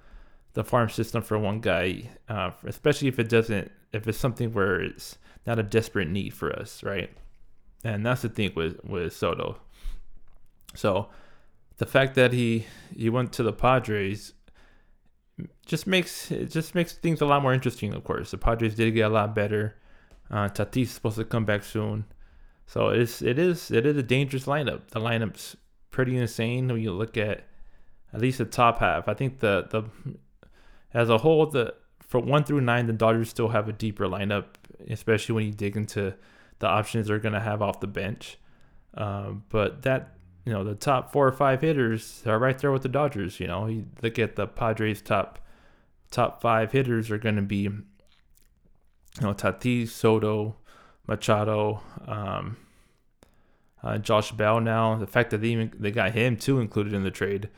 the 0.54 0.64
farm 0.64 0.88
system 0.88 1.22
for 1.22 1.38
one 1.38 1.60
guy, 1.60 2.08
uh, 2.30 2.50
especially 2.64 3.08
if 3.08 3.18
it 3.18 3.28
doesn't, 3.28 3.70
if 3.92 4.08
it's 4.08 4.16
something 4.16 4.54
where 4.54 4.80
it's 4.80 5.18
not 5.46 5.58
a 5.58 5.62
desperate 5.62 6.08
need 6.08 6.32
for 6.32 6.50
us, 6.50 6.82
right? 6.82 7.10
And 7.84 8.06
that's 8.06 8.22
the 8.22 8.30
thing 8.30 8.52
with 8.56 8.82
with 8.82 9.12
Soto. 9.12 9.58
So 10.74 11.08
the 11.76 11.86
fact 11.86 12.14
that 12.14 12.32
he 12.32 12.66
he 12.96 13.10
went 13.10 13.32
to 13.34 13.42
the 13.42 13.52
Padres 13.52 14.32
just 15.66 15.86
makes 15.86 16.30
it 16.30 16.50
just 16.50 16.74
makes 16.74 16.92
things 16.94 17.20
a 17.20 17.26
lot 17.26 17.42
more 17.42 17.52
interesting. 17.52 17.92
Of 17.92 18.04
course, 18.04 18.30
the 18.30 18.38
Padres 18.38 18.74
did 18.74 18.92
get 18.92 19.10
a 19.10 19.14
lot 19.14 19.34
better. 19.34 19.76
Uh, 20.30 20.48
Tatis 20.48 20.82
is 20.82 20.90
supposed 20.92 21.16
to 21.18 21.24
come 21.24 21.44
back 21.44 21.62
soon, 21.62 22.06
so 22.66 22.88
it's 22.88 23.22
it 23.22 23.38
is 23.38 23.70
it 23.70 23.84
is 23.86 23.96
a 23.96 24.02
dangerous 24.02 24.46
lineup. 24.46 24.88
The 24.88 25.00
lineup's 25.00 25.56
pretty 25.90 26.16
insane 26.16 26.68
when 26.68 26.80
you 26.80 26.92
look 26.92 27.16
at 27.16 27.44
at 28.16 28.22
least 28.22 28.38
the 28.38 28.46
top 28.46 28.78
half. 28.78 29.08
I 29.08 29.14
think 29.14 29.40
the 29.40 29.66
the 29.70 29.84
as 30.94 31.10
a 31.10 31.18
whole, 31.18 31.44
the 31.46 31.74
from 32.00 32.26
one 32.26 32.44
through 32.44 32.62
nine, 32.62 32.86
the 32.86 32.94
Dodgers 32.94 33.28
still 33.28 33.48
have 33.48 33.68
a 33.68 33.72
deeper 33.74 34.06
lineup, 34.06 34.46
especially 34.88 35.34
when 35.34 35.44
you 35.44 35.52
dig 35.52 35.76
into 35.76 36.14
the 36.58 36.66
options 36.66 37.08
they're 37.08 37.18
going 37.18 37.34
to 37.34 37.40
have 37.40 37.60
off 37.60 37.80
the 37.80 37.86
bench. 37.86 38.38
Um, 38.94 39.44
but 39.50 39.82
that 39.82 40.16
you 40.46 40.52
know 40.54 40.64
the 40.64 40.74
top 40.74 41.12
four 41.12 41.28
or 41.28 41.32
five 41.32 41.60
hitters 41.60 42.22
are 42.24 42.38
right 42.38 42.58
there 42.58 42.72
with 42.72 42.82
the 42.82 42.88
Dodgers. 42.88 43.38
You 43.38 43.48
know, 43.48 43.66
you 43.66 43.84
look 44.02 44.18
at 44.18 44.36
the 44.36 44.46
Padres' 44.46 45.02
top 45.02 45.38
top 46.10 46.40
five 46.40 46.72
hitters 46.72 47.10
are 47.10 47.18
going 47.18 47.36
to 47.36 47.42
be 47.42 47.58
you 47.58 47.82
know 49.20 49.34
Tatis, 49.34 49.88
Soto, 49.88 50.56
Machado, 51.06 51.82
um, 52.06 52.56
uh, 53.82 53.98
Josh 53.98 54.32
Bell. 54.32 54.58
Now 54.58 54.96
the 54.96 55.06
fact 55.06 55.28
that 55.32 55.42
they 55.42 55.48
even 55.48 55.70
they 55.78 55.90
got 55.90 56.12
him 56.12 56.38
too 56.38 56.60
included 56.60 56.94
in 56.94 57.02
the 57.04 57.10
trade 57.10 57.50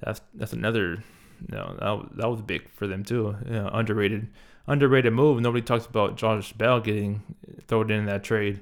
that's 0.00 0.20
that's 0.34 0.52
another 0.52 1.02
you 1.48 1.56
know 1.56 1.76
that, 1.78 2.16
that 2.16 2.30
was 2.30 2.42
big 2.42 2.68
for 2.70 2.86
them 2.86 3.04
too. 3.04 3.36
You 3.46 3.52
know, 3.52 3.70
underrated 3.72 4.28
underrated 4.66 5.12
move. 5.12 5.40
Nobody 5.40 5.62
talks 5.62 5.86
about 5.86 6.16
Josh 6.16 6.52
Bell 6.52 6.80
getting 6.80 7.22
thrown 7.66 7.90
in 7.90 8.06
that 8.06 8.24
trade. 8.24 8.60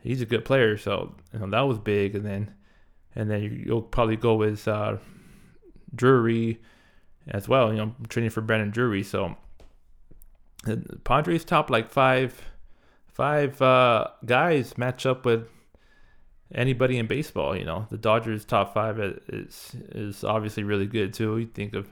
He's 0.00 0.20
a 0.20 0.26
good 0.26 0.44
player, 0.44 0.76
so 0.76 1.14
you 1.32 1.38
know, 1.38 1.46
that 1.48 1.62
was 1.62 1.78
big. 1.78 2.14
And 2.14 2.24
then 2.24 2.54
and 3.14 3.30
then 3.30 3.62
you'll 3.64 3.82
probably 3.82 4.16
go 4.16 4.34
with 4.34 4.66
uh, 4.68 4.96
Drury 5.94 6.60
as 7.28 7.48
well. 7.48 7.72
You 7.72 7.78
know, 7.78 7.94
training 8.08 8.30
for 8.30 8.40
Brandon 8.40 8.70
Drury. 8.70 9.02
So 9.02 9.36
Padres 11.04 11.44
top 11.44 11.70
like 11.70 11.88
five 11.88 12.40
five 13.12 13.60
uh, 13.62 14.08
guys 14.24 14.76
match 14.76 15.06
up 15.06 15.24
with 15.24 15.48
anybody 16.52 16.98
in 16.98 17.06
baseball. 17.06 17.56
You 17.56 17.64
know, 17.64 17.86
the 17.90 17.98
Dodgers 17.98 18.44
top 18.44 18.74
five 18.74 18.98
is 19.00 19.76
is 19.90 20.24
obviously 20.24 20.64
really 20.64 20.86
good 20.86 21.12
too. 21.12 21.38
You 21.38 21.46
think 21.46 21.74
of, 21.74 21.88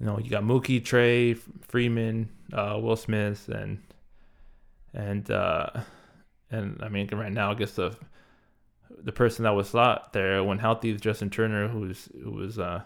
you 0.00 0.06
know, 0.06 0.18
you 0.18 0.30
got 0.30 0.44
Mookie, 0.44 0.84
Trea, 0.84 1.34
Freeman, 1.34 2.28
uh, 2.52 2.78
Will 2.80 2.96
Smith, 2.96 3.48
and 3.48 3.78
and 4.94 5.30
uh, 5.30 5.70
and 6.50 6.80
I 6.82 6.88
mean 6.88 7.08
right 7.12 7.32
now 7.32 7.50
I 7.50 7.54
guess 7.54 7.72
the 7.72 7.96
the 9.02 9.12
person 9.12 9.44
that 9.44 9.54
was 9.54 9.70
slot 9.70 10.12
there 10.12 10.44
when 10.44 10.58
healthy 10.58 10.92
was 10.92 11.00
Justin 11.00 11.30
Turner, 11.30 11.68
who 11.68 11.80
was 11.80 12.08
who 12.22 12.30
was 12.30 12.58
uh, 12.58 12.82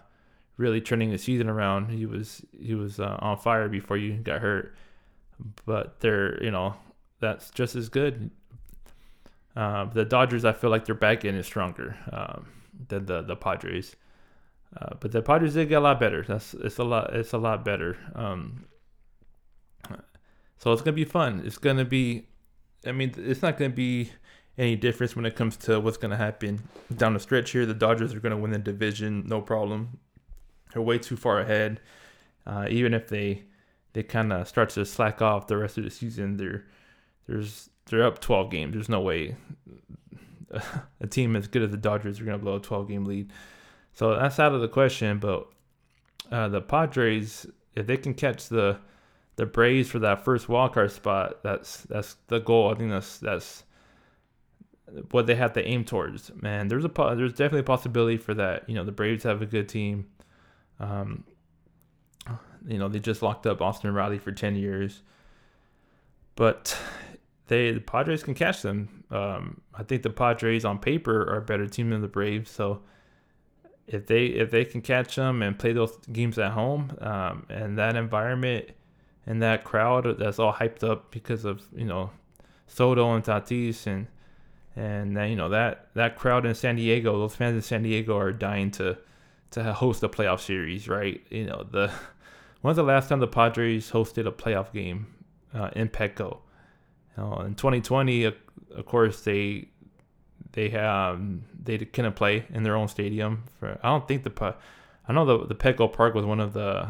really 0.57 0.81
turning 0.81 1.11
the 1.11 1.17
season 1.17 1.49
around. 1.49 1.89
He 1.89 2.05
was 2.05 2.43
he 2.59 2.75
was 2.75 2.99
uh, 2.99 3.17
on 3.19 3.37
fire 3.37 3.69
before 3.69 3.97
you 3.97 4.13
got 4.13 4.41
hurt, 4.41 4.75
but 5.65 5.99
they're 5.99 6.43
you 6.43 6.51
know 6.51 6.75
that's 7.19 7.49
just 7.51 7.75
as 7.75 7.89
good. 7.89 8.31
Uh, 9.61 9.85
the 9.85 10.05
Dodgers, 10.05 10.45
I 10.45 10.53
feel 10.53 10.69
like 10.69 10.85
their 10.85 10.95
back 10.95 11.25
end 11.25 11.37
is 11.37 11.45
stronger 11.45 11.97
um, 12.11 12.47
than 12.89 13.05
the 13.05 13.21
the 13.23 13.35
Padres. 13.35 13.95
Uh, 14.79 14.93
but 14.99 15.11
the 15.11 15.21
Padres 15.21 15.53
did 15.55 15.69
get 15.69 15.79
a 15.79 15.85
lot 15.89 15.99
better. 15.99 16.23
That's 16.27 16.53
it's 16.53 16.77
a 16.77 16.83
lot 16.83 17.13
it's 17.13 17.33
a 17.33 17.37
lot 17.37 17.65
better. 17.65 17.97
Um, 18.15 18.65
So 20.57 20.73
it's 20.73 20.81
gonna 20.81 20.93
be 20.93 21.05
fun. 21.05 21.43
It's 21.45 21.57
gonna 21.57 21.85
be, 21.85 22.27
I 22.85 22.91
mean, 22.91 23.13
it's 23.17 23.41
not 23.41 23.57
gonna 23.57 23.69
be 23.69 24.11
any 24.57 24.75
difference 24.75 25.15
when 25.15 25.25
it 25.25 25.35
comes 25.35 25.55
to 25.57 25.79
what's 25.79 25.97
gonna 25.97 26.17
happen 26.17 26.67
down 26.95 27.13
the 27.13 27.19
stretch 27.19 27.51
here. 27.51 27.65
The 27.65 27.73
Dodgers 27.73 28.13
are 28.13 28.19
gonna 28.19 28.37
win 28.37 28.51
the 28.51 28.59
division, 28.59 29.23
no 29.27 29.41
problem. 29.41 29.99
They're 30.73 30.81
way 30.81 30.97
too 30.97 31.15
far 31.15 31.39
ahead. 31.39 31.79
Uh, 32.45 32.67
even 32.69 32.93
if 32.93 33.07
they 33.07 33.43
they 33.93 34.03
kind 34.03 34.33
of 34.33 34.47
start 34.47 34.69
to 34.71 34.85
slack 34.85 35.21
off 35.21 35.47
the 35.47 35.57
rest 35.57 35.77
of 35.77 35.83
the 35.83 35.91
season, 35.91 36.37
they're 36.37 36.65
there's 37.27 37.69
they're 37.89 38.05
up 38.05 38.19
12 38.19 38.51
games. 38.51 38.73
There's 38.73 38.89
no 38.89 39.01
way 39.01 39.35
a 41.01 41.07
team 41.07 41.35
as 41.35 41.47
good 41.47 41.63
as 41.63 41.71
the 41.71 41.77
Dodgers 41.77 42.19
are 42.19 42.25
gonna 42.25 42.37
blow 42.37 42.55
a 42.55 42.59
12 42.59 42.87
game 42.87 43.05
lead. 43.05 43.31
So 43.93 44.15
that's 44.15 44.39
out 44.39 44.53
of 44.53 44.61
the 44.61 44.67
question. 44.67 45.19
But 45.19 45.47
uh, 46.31 46.47
the 46.49 46.61
Padres, 46.61 47.47
if 47.75 47.87
they 47.87 47.97
can 47.97 48.13
catch 48.13 48.47
the 48.47 48.79
the 49.35 49.45
Braves 49.45 49.89
for 49.89 49.99
that 49.99 50.23
first 50.25 50.47
wildcard 50.47 50.91
spot, 50.91 51.43
that's 51.43 51.81
that's 51.83 52.15
the 52.27 52.39
goal. 52.39 52.71
I 52.71 52.75
think 52.75 52.91
that's 52.91 53.17
that's 53.19 53.63
what 55.11 55.27
they 55.27 55.35
have 55.35 55.53
to 55.53 55.65
aim 55.65 55.83
towards. 55.83 56.31
Man, 56.41 56.67
there's 56.67 56.85
a 56.85 56.91
there's 57.15 57.33
definitely 57.33 57.59
a 57.59 57.63
possibility 57.63 58.17
for 58.17 58.33
that. 58.33 58.67
You 58.69 58.75
know, 58.75 58.83
the 58.83 58.91
Braves 58.91 59.23
have 59.23 59.41
a 59.41 59.45
good 59.45 59.69
team. 59.69 60.07
Um, 60.79 61.23
you 62.67 62.77
know, 62.77 62.87
they 62.87 62.99
just 62.99 63.21
locked 63.21 63.45
up 63.47 63.61
Austin 63.61 63.93
Riley 63.93 64.19
for 64.19 64.31
ten 64.31 64.55
years, 64.55 65.01
but 66.35 66.77
they 67.47 67.71
the 67.71 67.81
Padres 67.81 68.23
can 68.23 68.33
catch 68.33 68.61
them. 68.61 69.03
Um, 69.09 69.61
I 69.73 69.83
think 69.83 70.03
the 70.03 70.09
Padres 70.09 70.65
on 70.65 70.79
paper 70.79 71.21
are 71.21 71.37
a 71.37 71.41
better 71.41 71.67
team 71.67 71.89
than 71.89 72.01
the 72.01 72.07
Braves. 72.07 72.51
So 72.51 72.81
if 73.87 74.05
they 74.05 74.25
if 74.25 74.51
they 74.51 74.65
can 74.65 74.81
catch 74.81 75.15
them 75.15 75.41
and 75.41 75.57
play 75.57 75.73
those 75.73 75.97
games 76.11 76.37
at 76.37 76.51
home, 76.51 76.97
um, 77.01 77.45
and 77.49 77.77
that 77.77 77.95
environment 77.95 78.69
and 79.25 79.41
that 79.41 79.63
crowd 79.63 80.17
that's 80.19 80.39
all 80.39 80.53
hyped 80.53 80.83
up 80.83 81.11
because 81.11 81.45
of 81.45 81.61
you 81.75 81.85
know 81.85 82.11
Soto 82.67 83.13
and 83.13 83.23
Tatis 83.23 83.87
and 83.87 84.07
and 84.75 85.17
then, 85.17 85.31
you 85.31 85.35
know 85.35 85.49
that 85.49 85.87
that 85.95 86.15
crowd 86.15 86.45
in 86.45 86.53
San 86.53 86.75
Diego, 86.75 87.17
those 87.17 87.35
fans 87.35 87.55
in 87.55 87.61
San 87.61 87.81
Diego 87.81 88.17
are 88.17 88.31
dying 88.31 88.69
to 88.71 88.97
to 89.51 89.73
host 89.73 90.03
a 90.03 90.09
playoff 90.09 90.39
series, 90.39 90.87
right? 90.87 91.21
You 91.29 91.45
know 91.45 91.65
the 91.69 91.91
when's 92.61 92.75
the 92.75 92.83
last 92.83 93.09
time 93.09 93.19
the 93.19 93.27
Padres 93.27 93.91
hosted 93.91 94.27
a 94.27 94.31
playoff 94.31 94.71
game 94.71 95.07
uh, 95.53 95.71
in 95.75 95.89
Petco? 95.89 96.39
Know, 97.17 97.41
in 97.41 97.55
2020, 97.55 98.25
of, 98.25 98.35
course 98.85 99.21
they 99.21 99.69
they 100.51 100.69
have 100.69 101.19
they 101.63 101.79
couldn't 101.79 102.15
play 102.15 102.45
in 102.49 102.63
their 102.63 102.75
own 102.75 102.87
stadium. 102.87 103.43
For 103.59 103.79
I 103.81 103.89
don't 103.89 104.07
think 104.07 104.23
the 104.23 104.55
I 105.07 105.13
know 105.13 105.25
the 105.25 105.47
the 105.47 105.55
Petco 105.55 105.91
Park 105.91 106.13
was 106.13 106.25
one 106.25 106.39
of 106.39 106.53
the 106.53 106.89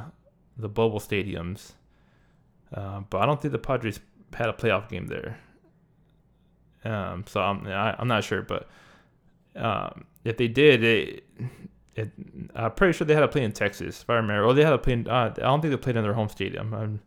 the 0.58 0.68
bubble 0.68 1.00
stadiums, 1.00 1.74
uh, 2.74 3.02
but 3.10 3.22
I 3.22 3.26
don't 3.26 3.42
think 3.42 3.54
the 3.54 3.60
Padres 3.60 4.00
had 4.34 4.50
a 4.50 4.54
playoff 4.54 4.90
game 4.90 5.08
there. 5.08 5.40
Um, 6.84 7.26
so 7.28 7.42
I'm 7.42 7.66
I, 7.68 7.90
am 7.90 7.96
i 7.98 8.02
am 8.02 8.08
not 8.08 8.24
sure, 8.24 8.42
but 8.42 8.68
um, 9.56 10.06
if 10.24 10.38
they 10.38 10.48
did, 10.48 10.84
it, 10.84 11.24
it, 11.96 12.12
I'm 12.56 12.72
pretty 12.72 12.94
sure 12.94 13.06
they 13.06 13.14
had 13.14 13.22
to 13.22 13.28
play 13.28 13.44
in 13.44 13.52
Texas, 13.52 14.02
if 14.02 14.10
I 14.10 14.16
remember. 14.16 14.46
Or 14.46 14.54
they 14.54 14.64
had 14.64 14.72
to 14.72 14.78
play. 14.78 14.94
In, 14.94 15.08
uh, 15.08 15.34
I 15.36 15.42
don't 15.42 15.62
think 15.62 15.72
they 15.72 15.78
played 15.78 15.96
in 15.96 16.04
their 16.04 16.14
home 16.14 16.30
stadium. 16.30 16.74
I'm, 16.74 17.02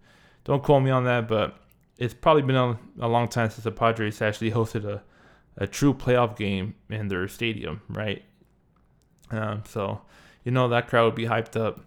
don't 0.45 0.63
quote 0.63 0.83
me 0.83 0.91
on 0.91 1.05
that, 1.05 1.29
but 1.29 1.57
it's 2.01 2.15
probably 2.15 2.43
been 2.43 2.57
a, 2.57 2.79
a 2.99 3.07
long 3.07 3.29
time 3.29 3.51
since 3.51 3.63
the 3.63 3.71
Padres 3.71 4.23
actually 4.23 4.51
hosted 4.51 4.85
a, 4.85 5.03
a 5.59 5.67
true 5.67 5.93
playoff 5.93 6.37
game 6.37 6.75
in 6.89 7.09
their 7.09 7.29
stadium, 7.29 7.83
right? 7.89 8.25
Um, 9.31 9.63
so 9.69 10.01
you 10.43 10.51
know 10.51 10.67
that 10.69 10.89
crowd 10.89 11.05
would 11.05 11.15
be 11.15 11.27
hyped 11.27 11.61
up. 11.61 11.85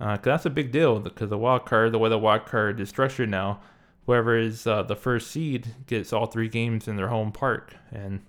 Uh, 0.00 0.16
cause 0.16 0.24
that's 0.24 0.46
a 0.46 0.50
big 0.50 0.72
deal 0.72 0.98
because 0.98 1.30
the 1.30 1.38
wild 1.38 1.64
card, 1.64 1.92
the 1.92 1.98
way 1.98 2.08
the 2.08 2.18
wild 2.18 2.44
card 2.46 2.80
is 2.80 2.88
structured 2.88 3.28
now, 3.28 3.60
whoever 4.06 4.36
is 4.36 4.66
uh, 4.66 4.82
the 4.82 4.96
first 4.96 5.30
seed 5.30 5.74
gets 5.86 6.12
all 6.12 6.26
three 6.26 6.48
games 6.48 6.88
in 6.88 6.96
their 6.96 7.08
home 7.08 7.30
park, 7.30 7.76
and 7.92 8.20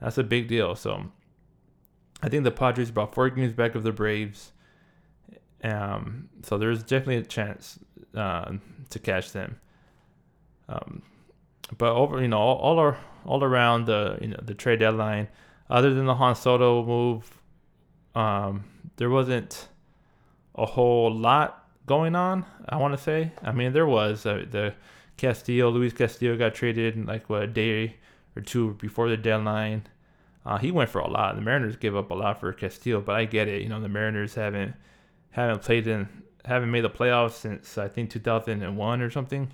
that's 0.00 0.18
a 0.18 0.24
big 0.24 0.48
deal. 0.48 0.74
So 0.74 1.04
I 2.22 2.30
think 2.30 2.44
the 2.44 2.50
Padres 2.50 2.88
about 2.88 3.14
four 3.14 3.28
games 3.28 3.52
back 3.52 3.74
of 3.74 3.82
the 3.82 3.92
Braves. 3.92 4.52
Um, 5.62 6.30
so 6.42 6.56
there's 6.56 6.82
definitely 6.82 7.16
a 7.16 7.24
chance 7.24 7.78
uh, 8.14 8.52
to 8.88 8.98
catch 8.98 9.32
them. 9.32 9.60
Um, 10.70 11.02
but 11.76 11.92
over, 11.92 12.22
you 12.22 12.28
know, 12.28 12.38
all, 12.38 12.56
all, 12.56 12.78
our, 12.78 12.98
all 13.24 13.42
around 13.42 13.86
the 13.86 14.18
you 14.20 14.28
know 14.28 14.40
the 14.40 14.54
trade 14.54 14.78
deadline, 14.78 15.28
other 15.68 15.92
than 15.92 16.06
the 16.06 16.14
Juan 16.14 16.34
Soto 16.34 16.84
move, 16.84 17.38
um, 18.14 18.64
there 18.96 19.10
wasn't 19.10 19.68
a 20.54 20.66
whole 20.66 21.12
lot 21.12 21.68
going 21.86 22.14
on. 22.14 22.46
I 22.68 22.76
want 22.76 22.96
to 22.96 23.02
say. 23.02 23.32
I 23.42 23.52
mean, 23.52 23.72
there 23.72 23.86
was 23.86 24.24
uh, 24.24 24.44
the 24.48 24.74
Castillo, 25.16 25.70
Luis 25.70 25.92
Castillo 25.92 26.36
got 26.36 26.54
traded 26.54 27.06
like 27.06 27.28
what 27.28 27.42
a 27.42 27.46
day 27.46 27.96
or 28.36 28.42
two 28.42 28.74
before 28.74 29.08
the 29.08 29.16
deadline. 29.16 29.86
Uh, 30.46 30.56
he 30.56 30.70
went 30.70 30.88
for 30.88 31.00
a 31.00 31.08
lot. 31.08 31.34
The 31.36 31.42
Mariners 31.42 31.76
gave 31.76 31.94
up 31.94 32.10
a 32.10 32.14
lot 32.14 32.40
for 32.40 32.52
Castillo, 32.52 33.00
but 33.00 33.16
I 33.16 33.26
get 33.26 33.46
it. 33.46 33.62
You 33.62 33.68
know, 33.68 33.80
the 33.80 33.88
Mariners 33.88 34.34
haven't 34.34 34.74
haven't 35.30 35.62
played 35.62 35.86
in 35.86 36.08
haven't 36.44 36.70
made 36.70 36.84
the 36.84 36.90
playoffs 36.90 37.32
since 37.32 37.76
I 37.76 37.88
think 37.88 38.10
2001 38.10 39.02
or 39.02 39.10
something. 39.10 39.52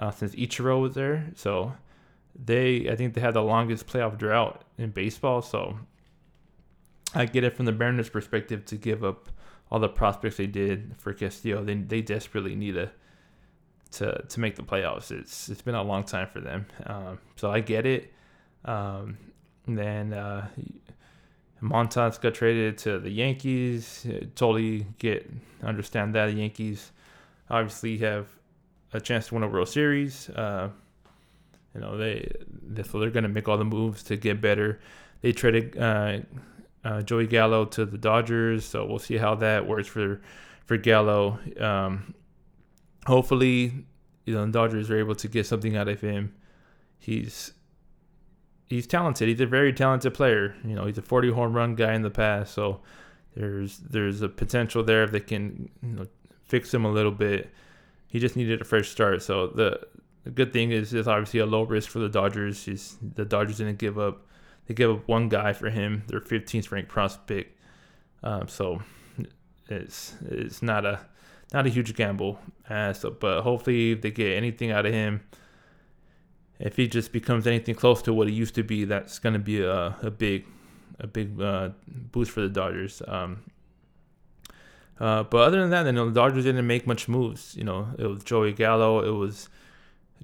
Uh, 0.00 0.10
since 0.10 0.34
Ichiro 0.34 0.80
was 0.80 0.94
there, 0.94 1.30
so 1.36 1.74
they 2.34 2.88
I 2.90 2.96
think 2.96 3.12
they 3.12 3.20
had 3.20 3.34
the 3.34 3.42
longest 3.42 3.86
playoff 3.86 4.16
drought 4.16 4.64
in 4.78 4.90
baseball. 4.90 5.42
So 5.42 5.78
I 7.14 7.26
get 7.26 7.44
it 7.44 7.54
from 7.54 7.66
the 7.66 7.72
Mariners' 7.72 8.08
perspective 8.08 8.64
to 8.66 8.76
give 8.76 9.04
up 9.04 9.28
all 9.70 9.78
the 9.78 9.90
prospects 9.90 10.38
they 10.38 10.46
did 10.46 10.94
for 10.96 11.12
Castillo. 11.12 11.62
They 11.62 11.74
they 11.74 12.00
desperately 12.00 12.54
need 12.54 12.78
a 12.78 12.90
to 13.92 14.24
to 14.26 14.40
make 14.40 14.56
the 14.56 14.62
playoffs. 14.62 15.10
It's 15.10 15.50
it's 15.50 15.62
been 15.62 15.74
a 15.74 15.82
long 15.82 16.04
time 16.04 16.28
for 16.32 16.40
them, 16.40 16.66
um, 16.86 17.18
so 17.36 17.50
I 17.50 17.60
get 17.60 17.84
it. 17.84 18.12
Um, 18.64 19.18
then 19.66 20.14
uh, 20.14 20.48
Montas 21.62 22.20
got 22.20 22.34
traded 22.34 22.78
to 22.78 22.98
the 22.98 23.10
Yankees. 23.10 24.06
Totally 24.34 24.86
get 24.98 25.30
understand 25.62 26.14
that 26.14 26.26
the 26.26 26.32
Yankees 26.32 26.90
obviously 27.50 27.98
have 27.98 28.26
a 28.92 29.00
chance 29.00 29.28
to 29.28 29.34
win 29.34 29.42
a 29.42 29.48
World 29.48 29.68
Series. 29.68 30.28
Uh, 30.30 30.70
you 31.74 31.80
know 31.80 31.96
they, 31.96 32.30
they 32.62 32.82
so 32.82 32.98
they're 32.98 33.10
gonna 33.10 33.28
make 33.28 33.48
all 33.48 33.58
the 33.58 33.64
moves 33.64 34.02
to 34.04 34.16
get 34.16 34.40
better. 34.40 34.80
They 35.20 35.32
traded 35.32 35.78
uh, 35.78 36.20
uh, 36.84 37.02
Joey 37.02 37.26
Gallo 37.26 37.64
to 37.66 37.84
the 37.84 37.98
Dodgers, 37.98 38.64
so 38.64 38.86
we'll 38.86 38.98
see 38.98 39.16
how 39.16 39.34
that 39.36 39.66
works 39.66 39.88
for 39.88 40.20
for 40.66 40.76
Gallo. 40.76 41.38
Um, 41.58 42.14
hopefully, 43.06 43.84
you 44.26 44.34
know, 44.34 44.46
the 44.46 44.52
Dodgers 44.52 44.90
are 44.90 44.98
able 44.98 45.14
to 45.16 45.28
get 45.28 45.46
something 45.46 45.76
out 45.76 45.88
of 45.88 46.00
him. 46.00 46.34
He's 46.98 47.52
he's 48.68 48.86
talented. 48.86 49.28
He's 49.28 49.40
a 49.40 49.46
very 49.46 49.72
talented 49.72 50.14
player. 50.14 50.54
You 50.64 50.74
know, 50.74 50.86
he's 50.86 50.98
a 50.98 51.02
40 51.02 51.32
home 51.32 51.52
run 51.52 51.74
guy 51.74 51.94
in 51.94 52.02
the 52.02 52.10
past, 52.10 52.54
so 52.54 52.80
there's 53.36 53.78
there's 53.78 54.22
a 54.22 54.28
potential 54.28 54.82
there 54.82 55.04
if 55.04 55.12
they 55.12 55.20
can 55.20 55.68
you 55.82 55.88
know 55.90 56.06
fix 56.44 56.72
him 56.72 56.84
a 56.84 56.90
little 56.90 57.12
bit. 57.12 57.50
He 58.10 58.18
just 58.18 58.36
needed 58.36 58.60
a 58.60 58.64
fresh 58.64 58.88
start. 58.88 59.22
So 59.22 59.46
the 59.46 59.80
the 60.24 60.30
good 60.30 60.52
thing 60.52 60.70
is 60.70 60.92
it's 60.92 61.08
obviously 61.08 61.40
a 61.40 61.46
low 61.46 61.62
risk 61.62 61.88
for 61.88 61.98
the 61.98 62.08
Dodgers. 62.08 62.64
He's, 62.64 62.98
the 63.00 63.24
Dodgers 63.24 63.56
didn't 63.56 63.78
give 63.78 63.98
up. 63.98 64.26
They 64.66 64.74
gave 64.74 64.90
up 64.90 65.08
one 65.08 65.28
guy 65.30 65.54
for 65.54 65.70
him, 65.70 66.04
their 66.08 66.20
15th 66.20 66.70
ranked 66.70 66.90
prospect. 66.90 67.56
Um, 68.22 68.46
so 68.48 68.82
it's 69.68 70.14
it's 70.28 70.60
not 70.62 70.84
a 70.84 71.00
not 71.52 71.66
a 71.66 71.70
huge 71.70 71.94
gamble. 71.94 72.38
Uh, 72.68 72.92
so, 72.92 73.10
but 73.10 73.42
hopefully, 73.42 73.92
if 73.92 74.02
they 74.02 74.10
get 74.10 74.36
anything 74.36 74.70
out 74.70 74.86
of 74.86 74.92
him, 74.92 75.22
if 76.58 76.76
he 76.76 76.86
just 76.86 77.12
becomes 77.12 77.46
anything 77.46 77.74
close 77.74 78.02
to 78.02 78.12
what 78.12 78.28
he 78.28 78.34
used 78.34 78.54
to 78.56 78.62
be, 78.62 78.84
that's 78.84 79.18
going 79.18 79.32
to 79.32 79.38
be 79.38 79.60
a, 79.60 79.96
a 80.02 80.10
big, 80.10 80.46
a 80.98 81.06
big 81.06 81.40
uh, 81.40 81.70
boost 81.88 82.30
for 82.30 82.42
the 82.42 82.48
Dodgers. 82.48 83.02
Um, 83.08 83.42
uh, 85.00 85.22
but 85.22 85.38
other 85.38 85.60
than 85.60 85.70
that, 85.70 85.86
you 85.86 85.92
know, 85.92 86.06
the 86.06 86.12
Dodgers 86.12 86.44
didn't 86.44 86.66
make 86.66 86.86
much 86.86 87.08
moves. 87.08 87.56
You 87.56 87.64
know, 87.64 87.88
it 87.98 88.06
was 88.06 88.22
Joey 88.22 88.52
Gallo, 88.52 89.00
it 89.00 89.16
was 89.16 89.48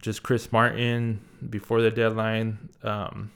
just 0.01 0.23
Chris 0.23 0.53
Martin 0.53 1.21
before 1.49 1.81
the 1.81 1.91
deadline. 1.91 2.69
Um, 2.83 3.33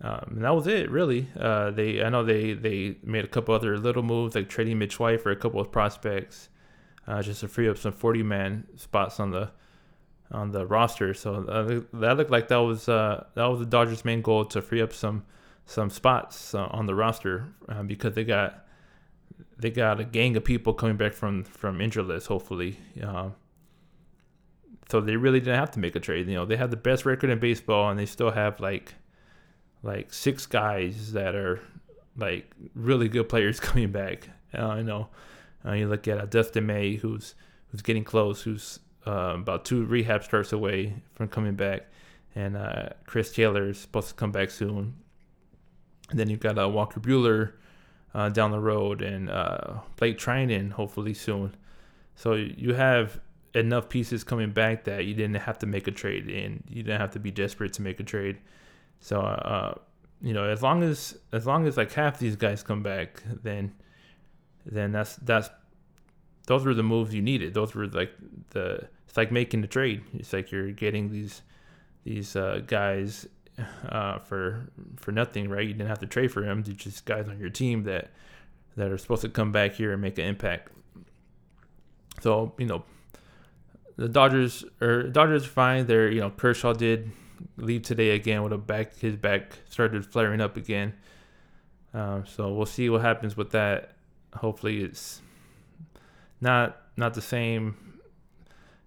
um, 0.00 0.26
and 0.28 0.44
that 0.44 0.54
was 0.54 0.66
it, 0.66 0.90
really. 0.90 1.26
Uh, 1.38 1.70
they 1.72 2.02
I 2.02 2.10
know 2.10 2.22
they 2.22 2.52
they 2.52 2.96
made 3.02 3.24
a 3.24 3.28
couple 3.28 3.54
other 3.54 3.78
little 3.78 4.02
moves, 4.02 4.34
like 4.34 4.48
trading 4.48 4.78
Mitch 4.78 5.00
White 5.00 5.22
for 5.22 5.32
a 5.32 5.36
couple 5.36 5.60
of 5.60 5.72
prospects, 5.72 6.50
uh, 7.08 7.22
just 7.22 7.40
to 7.40 7.48
free 7.48 7.68
up 7.68 7.78
some 7.78 7.92
40 7.92 8.22
man 8.22 8.66
spots 8.76 9.18
on 9.18 9.32
the 9.32 9.50
on 10.30 10.52
the 10.52 10.66
roster. 10.66 11.14
So 11.14 11.46
uh, 11.46 11.98
that 11.98 12.16
looked 12.16 12.30
like 12.30 12.48
that 12.48 12.58
was 12.58 12.88
uh, 12.88 13.24
that 13.34 13.46
was 13.46 13.58
the 13.58 13.66
Dodgers' 13.66 14.04
main 14.04 14.22
goal 14.22 14.44
to 14.44 14.62
free 14.62 14.82
up 14.82 14.92
some 14.92 15.24
some 15.64 15.90
spots 15.90 16.54
on 16.54 16.86
the 16.86 16.94
roster 16.94 17.48
because 17.86 18.14
they 18.14 18.22
got 18.22 18.65
they 19.58 19.70
got 19.70 20.00
a 20.00 20.04
gang 20.04 20.36
of 20.36 20.44
people 20.44 20.74
coming 20.74 20.96
back 20.96 21.12
from 21.12 21.44
from 21.44 21.80
injury 21.80 22.04
list. 22.04 22.26
Hopefully. 22.26 22.78
so 24.88 25.00
they 25.00 25.16
really 25.16 25.40
didn't 25.40 25.58
have 25.58 25.70
to 25.72 25.80
make 25.80 25.96
a 25.96 26.00
trade. 26.00 26.28
You 26.28 26.34
know, 26.34 26.44
they 26.44 26.56
have 26.56 26.70
the 26.70 26.76
best 26.76 27.04
record 27.04 27.30
in 27.30 27.38
baseball, 27.38 27.90
and 27.90 27.98
they 27.98 28.06
still 28.06 28.30
have 28.30 28.60
like 28.60 28.94
like 29.82 30.12
six 30.12 30.46
guys 30.46 31.12
that 31.12 31.34
are 31.34 31.60
like 32.16 32.50
really 32.74 33.08
good 33.08 33.28
players 33.28 33.60
coming 33.68 33.90
back. 33.90 34.28
Uh, 34.52 34.66
I 34.66 34.82
know 34.82 35.08
uh, 35.64 35.72
you 35.72 35.88
look 35.88 36.06
at 36.08 36.18
uh, 36.18 36.26
Dustin 36.26 36.66
May, 36.66 36.96
who's 36.96 37.34
who's 37.68 37.82
getting 37.82 38.04
close, 38.04 38.42
who's 38.42 38.80
uh, 39.06 39.34
about 39.34 39.64
two 39.64 39.84
rehab 39.84 40.24
starts 40.24 40.52
away 40.52 40.94
from 41.14 41.28
coming 41.28 41.54
back, 41.54 41.88
and 42.34 42.56
uh, 42.56 42.90
Chris 43.06 43.32
Taylor 43.32 43.70
is 43.70 43.78
supposed 43.78 44.08
to 44.08 44.14
come 44.14 44.32
back 44.32 44.50
soon. 44.50 44.94
And 46.10 46.18
then 46.18 46.30
you've 46.30 46.40
got 46.40 46.58
uh, 46.58 46.68
Walker 46.68 47.00
Buehler 47.00 47.54
uh, 48.16 48.30
down 48.30 48.50
the 48.50 48.58
road, 48.58 49.02
and 49.02 49.28
uh, 49.28 49.74
Blake 49.96 50.18
Treinen 50.18 50.72
hopefully 50.72 51.12
soon. 51.12 51.54
So 52.14 52.32
you 52.32 52.72
have 52.72 53.20
enough 53.54 53.90
pieces 53.90 54.24
coming 54.24 54.50
back 54.50 54.84
that 54.84 55.04
you 55.04 55.12
didn't 55.14 55.36
have 55.36 55.58
to 55.58 55.66
make 55.66 55.86
a 55.86 55.90
trade, 55.90 56.26
and 56.28 56.64
you 56.66 56.82
didn't 56.82 56.98
have 56.98 57.10
to 57.10 57.18
be 57.18 57.30
desperate 57.30 57.74
to 57.74 57.82
make 57.82 58.00
a 58.00 58.04
trade. 58.04 58.38
So 59.00 59.20
uh, 59.20 59.74
you 60.22 60.32
know, 60.32 60.44
as 60.44 60.62
long 60.62 60.82
as 60.82 61.18
as 61.30 61.46
long 61.46 61.66
as 61.66 61.76
like 61.76 61.92
half 61.92 62.18
these 62.18 62.36
guys 62.36 62.62
come 62.62 62.82
back, 62.82 63.22
then 63.42 63.74
then 64.64 64.92
that's 64.92 65.16
that's 65.16 65.50
those 66.46 66.64
were 66.64 66.72
the 66.72 66.82
moves 66.82 67.14
you 67.14 67.20
needed. 67.20 67.52
Those 67.52 67.74
were 67.74 67.86
like 67.86 68.12
the 68.50 68.88
it's 69.06 69.18
like 69.18 69.30
making 69.30 69.60
the 69.60 69.68
trade. 69.68 70.02
It's 70.14 70.32
like 70.32 70.50
you're 70.50 70.72
getting 70.72 71.10
these 71.12 71.42
these 72.04 72.34
uh, 72.34 72.62
guys 72.66 73.28
uh, 73.88 74.18
for 74.18 74.68
for 74.96 75.12
nothing, 75.12 75.48
right? 75.48 75.66
You 75.66 75.74
didn't 75.74 75.88
have 75.88 76.00
to 76.00 76.06
trade 76.06 76.32
for 76.32 76.42
him. 76.42 76.62
They're 76.62 76.74
just 76.74 77.04
guys 77.04 77.28
on 77.28 77.38
your 77.38 77.50
team 77.50 77.84
that 77.84 78.10
that 78.76 78.90
are 78.90 78.98
supposed 78.98 79.22
to 79.22 79.28
come 79.28 79.52
back 79.52 79.74
here 79.74 79.92
and 79.92 80.02
make 80.02 80.18
an 80.18 80.26
impact. 80.26 80.70
So 82.20 82.52
you 82.58 82.66
know, 82.66 82.84
the 83.96 84.08
Dodgers 84.08 84.64
or 84.80 85.04
Dodgers 85.04 85.44
are 85.44 85.50
fine. 85.50 85.86
They're 85.86 86.10
you 86.10 86.20
know 86.20 86.30
Kershaw 86.30 86.72
did 86.72 87.10
leave 87.56 87.82
today 87.82 88.10
again 88.10 88.42
with 88.42 88.52
a 88.52 88.58
back. 88.58 88.98
His 88.98 89.16
back 89.16 89.52
started 89.68 90.04
flaring 90.04 90.40
up 90.40 90.56
again. 90.56 90.94
Uh, 91.94 92.24
so 92.24 92.52
we'll 92.52 92.66
see 92.66 92.90
what 92.90 93.00
happens 93.00 93.36
with 93.36 93.50
that. 93.52 93.92
Hopefully 94.34 94.82
it's 94.82 95.22
not 96.40 96.82
not 96.96 97.14
the 97.14 97.22
same 97.22 97.76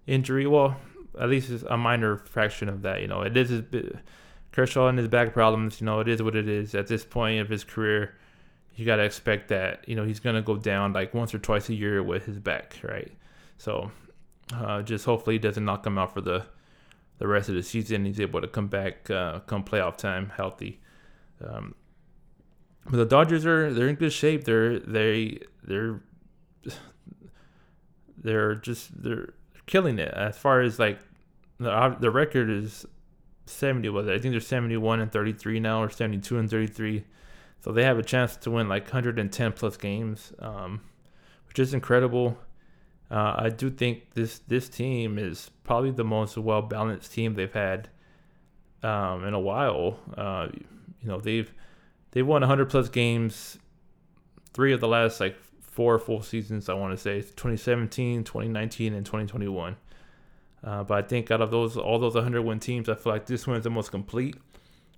injury. 0.06 0.46
Well, 0.46 0.76
at 1.18 1.28
least 1.28 1.50
it's 1.50 1.64
a 1.64 1.76
minor 1.76 2.16
fraction 2.16 2.68
of 2.68 2.82
that. 2.82 3.00
You 3.00 3.08
know, 3.08 3.22
it 3.22 3.36
is 3.36 3.50
a 3.50 3.62
bit, 3.62 3.96
Kershaw 4.52 4.88
and 4.88 4.98
his 4.98 5.08
back 5.08 5.32
problems. 5.32 5.80
You 5.80 5.86
know, 5.86 6.00
it 6.00 6.08
is 6.08 6.22
what 6.22 6.36
it 6.36 6.48
is 6.48 6.74
at 6.74 6.86
this 6.86 7.04
point 7.04 7.40
of 7.40 7.48
his 7.48 7.64
career. 7.64 8.14
You 8.74 8.84
got 8.84 8.96
to 8.96 9.04
expect 9.04 9.48
that. 9.48 9.88
You 9.88 9.96
know, 9.96 10.04
he's 10.04 10.20
gonna 10.20 10.42
go 10.42 10.56
down 10.56 10.92
like 10.92 11.12
once 11.12 11.34
or 11.34 11.38
twice 11.38 11.68
a 11.68 11.74
year 11.74 12.02
with 12.02 12.26
his 12.26 12.38
back, 12.38 12.76
right? 12.82 13.12
So, 13.58 13.90
uh, 14.54 14.82
just 14.82 15.04
hopefully 15.04 15.34
he 15.34 15.38
doesn't 15.38 15.64
knock 15.64 15.86
him 15.86 15.98
out 15.98 16.14
for 16.14 16.20
the 16.20 16.46
the 17.18 17.28
rest 17.28 17.48
of 17.48 17.54
the 17.54 17.62
season. 17.62 18.04
He's 18.04 18.20
able 18.20 18.40
to 18.40 18.48
come 18.48 18.68
back 18.68 19.10
uh, 19.10 19.40
come 19.40 19.64
playoff 19.64 19.96
time 19.96 20.32
healthy. 20.34 20.80
Um, 21.44 21.74
but 22.84 22.96
the 22.96 23.04
Dodgers 23.04 23.44
are 23.46 23.72
they're 23.72 23.88
in 23.88 23.96
good 23.96 24.12
shape. 24.12 24.44
They're 24.44 24.78
they 24.78 25.40
they're 25.62 26.00
they're 28.16 28.54
just 28.54 29.02
they're 29.02 29.34
killing 29.66 29.98
it 29.98 30.12
as 30.14 30.36
far 30.36 30.60
as 30.62 30.78
like 30.78 30.98
the 31.58 31.96
the 32.00 32.10
record 32.10 32.50
is 32.50 32.86
70 33.50 33.88
was 33.90 34.06
it? 34.08 34.14
I 34.14 34.18
think 34.18 34.32
they're 34.32 34.40
71 34.40 35.00
and 35.00 35.12
33 35.12 35.60
now 35.60 35.82
or 35.82 35.90
72 35.90 36.38
and 36.38 36.50
33. 36.50 37.04
So 37.60 37.72
they 37.72 37.84
have 37.84 37.98
a 37.98 38.02
chance 38.02 38.36
to 38.38 38.50
win 38.50 38.68
like 38.68 38.84
110 38.84 39.52
plus 39.52 39.76
games, 39.76 40.32
um, 40.38 40.80
which 41.48 41.58
is 41.58 41.74
incredible. 41.74 42.38
Uh, 43.10 43.34
I 43.36 43.48
do 43.50 43.70
think 43.70 44.14
this 44.14 44.38
this 44.46 44.68
team 44.68 45.18
is 45.18 45.50
probably 45.64 45.90
the 45.90 46.04
most 46.04 46.38
well 46.38 46.62
balanced 46.62 47.12
team 47.12 47.34
they've 47.34 47.52
had 47.52 47.88
um, 48.82 49.24
in 49.24 49.34
a 49.34 49.40
while. 49.40 49.98
Uh, 50.16 50.48
you 51.00 51.08
know 51.08 51.20
they've 51.20 51.52
they've 52.12 52.26
won 52.26 52.42
100 52.42 52.70
plus 52.70 52.88
games, 52.88 53.58
three 54.52 54.72
of 54.72 54.80
the 54.80 54.88
last 54.88 55.20
like 55.20 55.36
four 55.60 55.98
full 55.98 56.22
seasons. 56.22 56.68
I 56.68 56.74
want 56.74 56.96
to 56.96 57.02
say 57.02 57.20
2017, 57.20 58.24
2019, 58.24 58.94
and 58.94 59.04
2021. 59.04 59.76
Uh, 60.62 60.84
but 60.84 61.04
I 61.04 61.06
think 61.06 61.30
out 61.30 61.40
of 61.40 61.50
those 61.50 61.76
all 61.76 61.98
those 61.98 62.14
100 62.14 62.42
win 62.42 62.60
teams, 62.60 62.88
I 62.88 62.94
feel 62.94 63.12
like 63.12 63.26
this 63.26 63.46
one 63.46 63.56
is 63.56 63.64
the 63.64 63.70
most 63.70 63.90
complete 63.90 64.36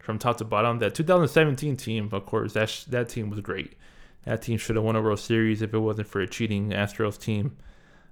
from 0.00 0.18
top 0.18 0.38
to 0.38 0.44
bottom. 0.44 0.78
That 0.80 0.94
2017 0.94 1.76
team, 1.76 2.08
of 2.12 2.26
course, 2.26 2.52
that 2.54 2.68
sh- 2.68 2.84
that 2.84 3.08
team 3.08 3.30
was 3.30 3.40
great. 3.40 3.74
That 4.24 4.42
team 4.42 4.58
should 4.58 4.76
have 4.76 4.84
won 4.84 4.96
a 4.96 5.02
World 5.02 5.20
Series 5.20 5.62
if 5.62 5.72
it 5.72 5.78
wasn't 5.78 6.08
for 6.08 6.20
a 6.20 6.26
cheating 6.26 6.70
Astros 6.70 7.18
team. 7.18 7.56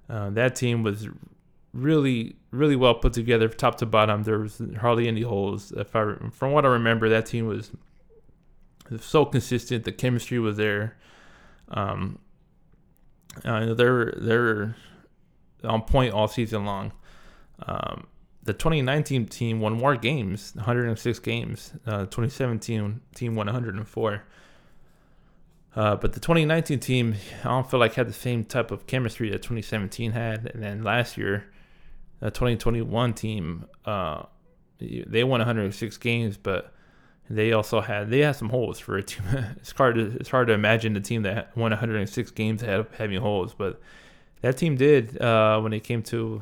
Uh, 0.09 0.29
that 0.31 0.55
team 0.55 0.83
was 0.83 1.07
really, 1.73 2.35
really 2.51 2.75
well 2.75 2.95
put 2.95 3.13
together, 3.13 3.47
top 3.47 3.75
to 3.77 3.85
bottom. 3.85 4.23
There 4.23 4.39
was 4.39 4.61
hardly 4.79 5.07
any 5.07 5.21
holes. 5.21 5.71
If 5.71 5.95
I, 5.95 6.15
from 6.31 6.51
what 6.51 6.65
I 6.65 6.69
remember, 6.69 7.07
that 7.09 7.25
team 7.25 7.47
was 7.47 7.71
so 8.99 9.25
consistent. 9.25 9.85
The 9.85 9.91
chemistry 9.91 10.39
was 10.39 10.57
there. 10.57 10.97
Um, 11.69 12.19
uh, 13.45 13.73
they're 13.73 14.13
they're 14.17 14.75
on 15.63 15.83
point 15.83 16.13
all 16.13 16.27
season 16.27 16.65
long. 16.65 16.91
Um, 17.65 18.07
the 18.43 18.53
2019 18.53 19.27
team 19.27 19.59
won 19.59 19.73
more 19.73 19.95
games, 19.95 20.53
106 20.55 21.19
games. 21.19 21.73
Uh, 21.85 22.05
2017 22.05 23.01
team 23.13 23.35
won 23.35 23.47
104. 23.47 24.23
Uh, 25.73 25.95
but 25.95 26.13
the 26.13 26.19
2019 26.19 26.79
team, 26.79 27.15
I 27.41 27.47
don't 27.47 27.69
feel 27.69 27.79
like 27.79 27.93
had 27.93 28.07
the 28.07 28.13
same 28.13 28.43
type 28.43 28.71
of 28.71 28.87
chemistry 28.87 29.29
that 29.29 29.41
2017 29.41 30.11
had. 30.11 30.47
And 30.53 30.61
then 30.61 30.83
last 30.83 31.17
year, 31.17 31.45
the 32.19 32.31
2021 32.31 33.13
team, 33.13 33.65
uh, 33.85 34.23
they 34.79 35.23
won 35.23 35.39
106 35.39 35.97
games, 35.97 36.37
but 36.37 36.73
they 37.29 37.53
also 37.53 37.79
had 37.79 38.09
they 38.09 38.19
had 38.19 38.35
some 38.35 38.49
holes 38.49 38.79
for 38.79 38.97
a 38.97 39.03
team. 39.03 39.23
it's 39.57 39.71
hard 39.71 39.95
to 39.95 40.17
it's 40.19 40.29
hard 40.29 40.47
to 40.47 40.53
imagine 40.53 40.95
a 40.97 40.99
team 41.01 41.21
that 41.23 41.55
won 41.55 41.71
106 41.71 42.31
games 42.31 42.61
had 42.61 42.87
having 42.97 43.21
holes, 43.21 43.53
but 43.53 43.79
that 44.41 44.57
team 44.57 44.75
did 44.75 45.21
uh, 45.21 45.59
when 45.61 45.71
it 45.71 45.83
came 45.83 46.01
to 46.03 46.41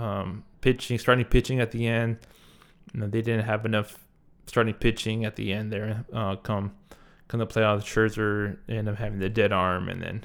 um, 0.00 0.44
pitching, 0.60 0.98
starting 0.98 1.24
pitching 1.24 1.60
at 1.60 1.70
the 1.70 1.86
end. 1.86 2.18
You 2.92 3.00
know, 3.00 3.06
they 3.06 3.22
didn't 3.22 3.44
have 3.44 3.64
enough 3.66 3.98
starting 4.46 4.74
pitching 4.74 5.24
at 5.24 5.36
the 5.36 5.52
end 5.52 5.72
there. 5.72 6.04
Uh, 6.12 6.36
come 6.36 6.72
come 7.28 7.38
to 7.38 7.46
playoffs, 7.46 7.82
Scherzer 7.82 8.56
ended 8.68 8.88
up 8.88 8.98
having 8.98 9.20
the 9.20 9.28
dead 9.28 9.52
arm, 9.52 9.88
and 9.88 10.02
then 10.02 10.24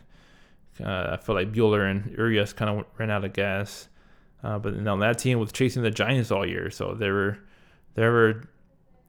uh, 0.84 1.12
I 1.14 1.18
feel 1.18 1.36
like 1.36 1.52
Buehler 1.52 1.90
and 1.90 2.12
Urias 2.18 2.54
kind 2.54 2.80
of 2.80 2.86
ran 2.98 3.12
out 3.12 3.24
of 3.24 3.34
gas. 3.34 3.90
Uh, 4.44 4.58
but 4.58 4.76
know, 4.76 4.98
that 5.00 5.20
team 5.20 5.40
was 5.40 5.52
chasing 5.52 5.84
the 5.84 5.92
Giants 5.92 6.32
all 6.32 6.46
year, 6.46 6.70
so 6.72 6.94
they 6.94 7.12
were 7.12 7.38
they 7.94 8.08
were 8.08 8.44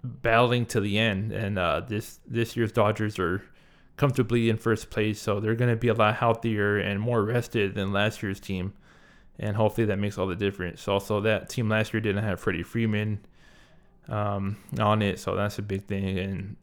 battling 0.02 0.66
to 0.66 0.80
the 0.80 0.98
end. 0.98 1.32
And 1.32 1.58
uh, 1.58 1.82
this 1.86 2.20
this 2.26 2.56
year's 2.56 2.72
Dodgers 2.72 3.18
are 3.18 3.42
comfortably 3.96 4.50
in 4.50 4.56
first 4.58 4.90
place, 4.90 5.20
so 5.20 5.40
they're 5.40 5.54
going 5.54 5.70
to 5.70 5.76
be 5.76 5.88
a 5.88 5.94
lot 5.94 6.16
healthier 6.16 6.76
and 6.78 7.00
more 7.00 7.22
rested 7.22 7.74
than 7.74 7.92
last 7.92 8.22
year's 8.22 8.40
team. 8.40 8.74
And 9.38 9.56
hopefully 9.56 9.86
that 9.86 9.98
makes 9.98 10.16
all 10.18 10.26
the 10.26 10.36
difference. 10.36 10.88
Also, 10.88 11.20
that 11.20 11.50
team 11.50 11.68
last 11.68 11.92
year 11.92 12.00
didn't 12.00 12.24
have 12.24 12.40
Freddie 12.40 12.62
Freeman 12.62 13.20
um, 14.08 14.56
on 14.78 15.02
it, 15.02 15.18
so 15.18 15.34
that's 15.34 15.58
a 15.58 15.62
big 15.62 15.84
thing. 15.84 16.18
And 16.18 16.56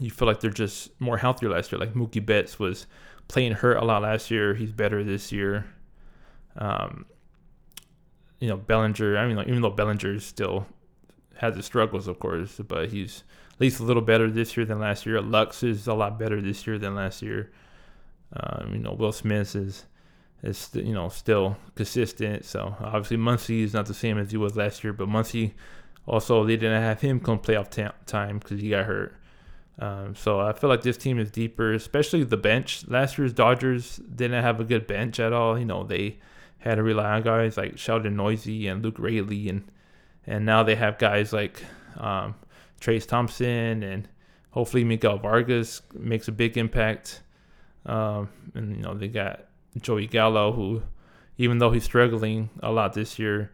you 0.00 0.10
feel 0.10 0.26
like 0.26 0.40
they're 0.40 0.50
just 0.50 0.98
more 1.00 1.18
healthier 1.18 1.50
last 1.50 1.70
year. 1.70 1.78
Like 1.78 1.94
Mookie 1.94 2.24
Betts 2.24 2.58
was 2.58 2.86
playing 3.28 3.52
hurt 3.52 3.76
a 3.76 3.84
lot 3.84 4.02
last 4.02 4.30
year. 4.30 4.54
He's 4.54 4.72
better 4.72 5.04
this 5.04 5.30
year. 5.30 5.66
Um, 6.56 7.04
you 8.40 8.48
know, 8.48 8.56
Bellinger. 8.56 9.18
I 9.18 9.26
mean, 9.26 9.36
like, 9.36 9.48
even 9.48 9.62
though 9.62 9.70
Bellinger 9.70 10.20
still 10.20 10.66
has 11.36 11.56
his 11.56 11.66
struggles, 11.66 12.08
of 12.08 12.18
course, 12.18 12.60
but 12.66 12.90
he's 12.90 13.24
at 13.52 13.60
least 13.60 13.80
a 13.80 13.82
little 13.82 14.02
better 14.02 14.30
this 14.30 14.56
year 14.56 14.64
than 14.64 14.78
last 14.78 15.04
year. 15.04 15.20
Lux 15.20 15.62
is 15.62 15.86
a 15.86 15.94
lot 15.94 16.18
better 16.18 16.40
this 16.40 16.66
year 16.66 16.78
than 16.78 16.94
last 16.94 17.22
year. 17.22 17.52
Um, 18.32 18.70
you 18.72 18.78
know, 18.78 18.92
Will 18.92 19.12
Smith 19.12 19.54
is 19.56 19.86
is 20.42 20.70
you 20.72 20.94
know 20.94 21.08
still 21.08 21.56
consistent. 21.74 22.44
So 22.44 22.76
obviously 22.80 23.16
Muncy 23.16 23.62
is 23.62 23.74
not 23.74 23.86
the 23.86 23.94
same 23.94 24.18
as 24.18 24.30
he 24.30 24.36
was 24.36 24.56
last 24.56 24.84
year, 24.84 24.92
but 24.92 25.08
Muncy 25.08 25.52
also 26.06 26.44
they 26.44 26.56
didn't 26.56 26.82
have 26.82 27.00
him 27.00 27.20
come 27.20 27.38
playoff 27.38 27.70
t- 27.70 27.86
time 28.06 28.38
because 28.38 28.60
he 28.60 28.70
got 28.70 28.86
hurt. 28.86 29.14
Um, 29.80 30.16
so 30.16 30.40
I 30.40 30.52
feel 30.54 30.68
like 30.70 30.82
this 30.82 30.96
team 30.96 31.18
is 31.18 31.30
deeper, 31.30 31.72
especially 31.72 32.24
the 32.24 32.36
bench. 32.36 32.86
Last 32.88 33.16
year's 33.16 33.32
Dodgers 33.32 33.96
didn't 33.96 34.42
have 34.42 34.58
a 34.58 34.64
good 34.64 34.86
bench 34.86 35.20
at 35.20 35.32
all. 35.32 35.58
You 35.58 35.66
know, 35.66 35.84
they 35.84 36.18
had 36.58 36.76
to 36.76 36.82
rely 36.82 37.12
on 37.12 37.22
guys 37.22 37.56
like 37.56 37.78
Sheldon 37.78 38.16
Neuse 38.16 38.66
and 38.66 38.82
Luke 38.82 38.98
Raley, 38.98 39.48
and 39.48 39.70
and 40.26 40.44
now 40.44 40.62
they 40.62 40.74
have 40.74 40.98
guys 40.98 41.32
like 41.32 41.62
um, 41.96 42.34
Trayce 42.80 43.06
Thompson 43.06 43.82
and 43.82 44.08
hopefully 44.50 44.84
Miguel 44.84 45.18
Vargas 45.18 45.82
makes 45.94 46.28
a 46.28 46.32
big 46.32 46.56
impact. 46.56 47.22
Um, 47.86 48.28
and 48.54 48.76
you 48.76 48.82
know 48.82 48.94
they 48.94 49.08
got 49.08 49.47
Joey 49.78 50.06
Gallo, 50.06 50.52
who 50.52 50.82
even 51.36 51.58
though 51.58 51.70
he's 51.70 51.84
struggling 51.84 52.50
a 52.62 52.72
lot 52.72 52.94
this 52.94 53.18
year, 53.18 53.50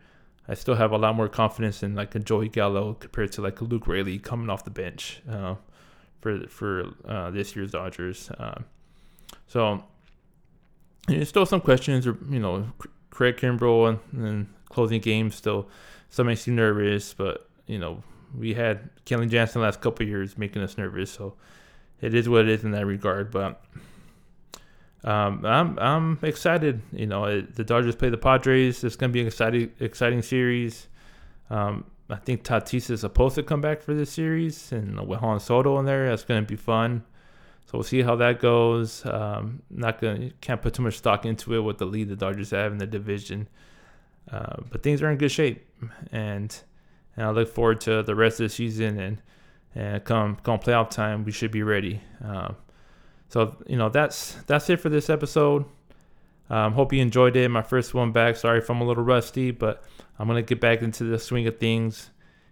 I 0.48 0.54
still 0.54 0.74
have 0.74 0.92
a 0.92 0.98
lot 0.98 1.14
more 1.14 1.28
confidence 1.28 1.82
in 1.82 1.94
like 1.94 2.14
a 2.14 2.18
Joey 2.18 2.48
Gallo 2.48 2.94
compared 2.94 3.32
to 3.32 3.42
like 3.42 3.60
a 3.60 3.64
Luke 3.64 3.86
Raley 3.86 4.18
coming 4.18 4.50
off 4.50 4.64
the 4.64 4.70
bench. 4.70 5.22
Uh, 5.30 5.56
for 6.24 6.48
for 6.48 6.86
uh, 7.06 7.30
this 7.30 7.54
year's 7.54 7.70
Dodgers. 7.70 8.30
Uh, 8.30 8.62
so 9.46 9.84
there's 11.06 11.28
still 11.28 11.44
some 11.44 11.60
questions, 11.60 12.06
or 12.06 12.16
you 12.30 12.40
know, 12.40 12.66
Craig 13.10 13.36
Kimbrel 13.36 13.90
and, 13.90 14.24
and 14.24 14.46
closing 14.70 15.00
games 15.02 15.36
still 15.36 15.68
some 16.08 16.26
makes 16.26 16.46
you 16.46 16.54
nervous, 16.54 17.12
but 17.12 17.48
you 17.66 17.78
know 17.78 18.02
we 18.36 18.54
had 18.54 18.88
Kenley 19.04 19.28
Jansen 19.28 19.60
last 19.60 19.82
couple 19.82 20.06
years 20.06 20.38
making 20.38 20.62
us 20.62 20.78
nervous, 20.78 21.10
so 21.10 21.34
it 22.00 22.14
is 22.14 22.26
what 22.26 22.42
it 22.42 22.48
is 22.48 22.64
in 22.64 22.70
that 22.70 22.86
regard. 22.86 23.30
But 23.30 23.62
um, 25.04 25.44
I'm 25.44 25.78
I'm 25.78 26.18
excited. 26.22 26.80
You 26.92 27.06
know, 27.06 27.24
it, 27.24 27.54
the 27.54 27.64
Dodgers 27.64 27.94
play 27.94 28.08
the 28.08 28.16
Padres. 28.16 28.82
It's 28.82 28.96
going 28.96 29.10
to 29.10 29.12
be 29.12 29.20
an 29.20 29.26
exciting 29.26 29.70
exciting 29.78 30.22
series. 30.22 30.88
Um, 31.50 31.84
I 32.08 32.16
think 32.16 32.42
Tatis 32.42 32.90
is 32.90 33.00
supposed 33.00 33.34
to 33.36 33.42
come 33.42 33.60
back 33.60 33.82
for 33.82 33.94
this 33.94 34.10
series, 34.10 34.72
and 34.72 35.06
with 35.06 35.20
Juan 35.20 35.40
Soto 35.40 35.78
in 35.78 35.84
there, 35.84 36.08
that's 36.08 36.24
going 36.24 36.42
to 36.42 36.48
be 36.48 36.56
fun. 36.56 37.04
So 37.66 37.78
we'll 37.78 37.82
see 37.82 38.02
how 38.02 38.16
that 38.16 38.40
goes. 38.40 39.04
Um, 39.06 39.62
not 39.70 40.00
gonna 40.00 40.30
can't 40.40 40.60
put 40.60 40.74
too 40.74 40.82
much 40.82 40.98
stock 40.98 41.24
into 41.26 41.54
it 41.54 41.60
with 41.60 41.78
the 41.78 41.86
lead 41.86 42.08
the 42.08 42.16
Dodgers 42.16 42.50
have 42.50 42.72
in 42.72 42.78
the 42.78 42.86
division, 42.86 43.48
uh, 44.30 44.56
but 44.70 44.82
things 44.82 45.02
are 45.02 45.10
in 45.10 45.18
good 45.18 45.32
shape, 45.32 45.66
and 46.12 46.56
and 47.16 47.26
I 47.26 47.30
look 47.30 47.48
forward 47.48 47.80
to 47.82 48.02
the 48.02 48.14
rest 48.14 48.40
of 48.40 48.44
the 48.44 48.54
season 48.54 48.98
and 48.98 49.22
and 49.74 50.04
come 50.04 50.36
come 50.36 50.58
playoff 50.58 50.90
time, 50.90 51.24
we 51.24 51.32
should 51.32 51.50
be 51.50 51.62
ready. 51.62 52.00
Um, 52.22 52.56
so 53.34 53.56
you 53.66 53.76
know 53.76 53.88
that's 53.88 54.34
that's 54.46 54.70
it 54.70 54.78
for 54.78 54.88
this 54.88 55.10
episode. 55.10 55.64
Um, 56.48 56.72
hope 56.72 56.92
you 56.92 57.02
enjoyed 57.02 57.34
it. 57.34 57.48
My 57.48 57.62
first 57.62 57.92
one 57.92 58.12
back. 58.12 58.36
Sorry 58.36 58.58
if 58.58 58.70
I'm 58.70 58.80
a 58.80 58.86
little 58.86 59.02
rusty, 59.02 59.50
but 59.50 59.82
I'm 60.20 60.28
gonna 60.28 60.42
get 60.42 60.60
back 60.60 60.82
into 60.82 61.02
the 61.02 61.18
swing 61.18 61.48
of 61.48 61.58
things, 61.58 62.10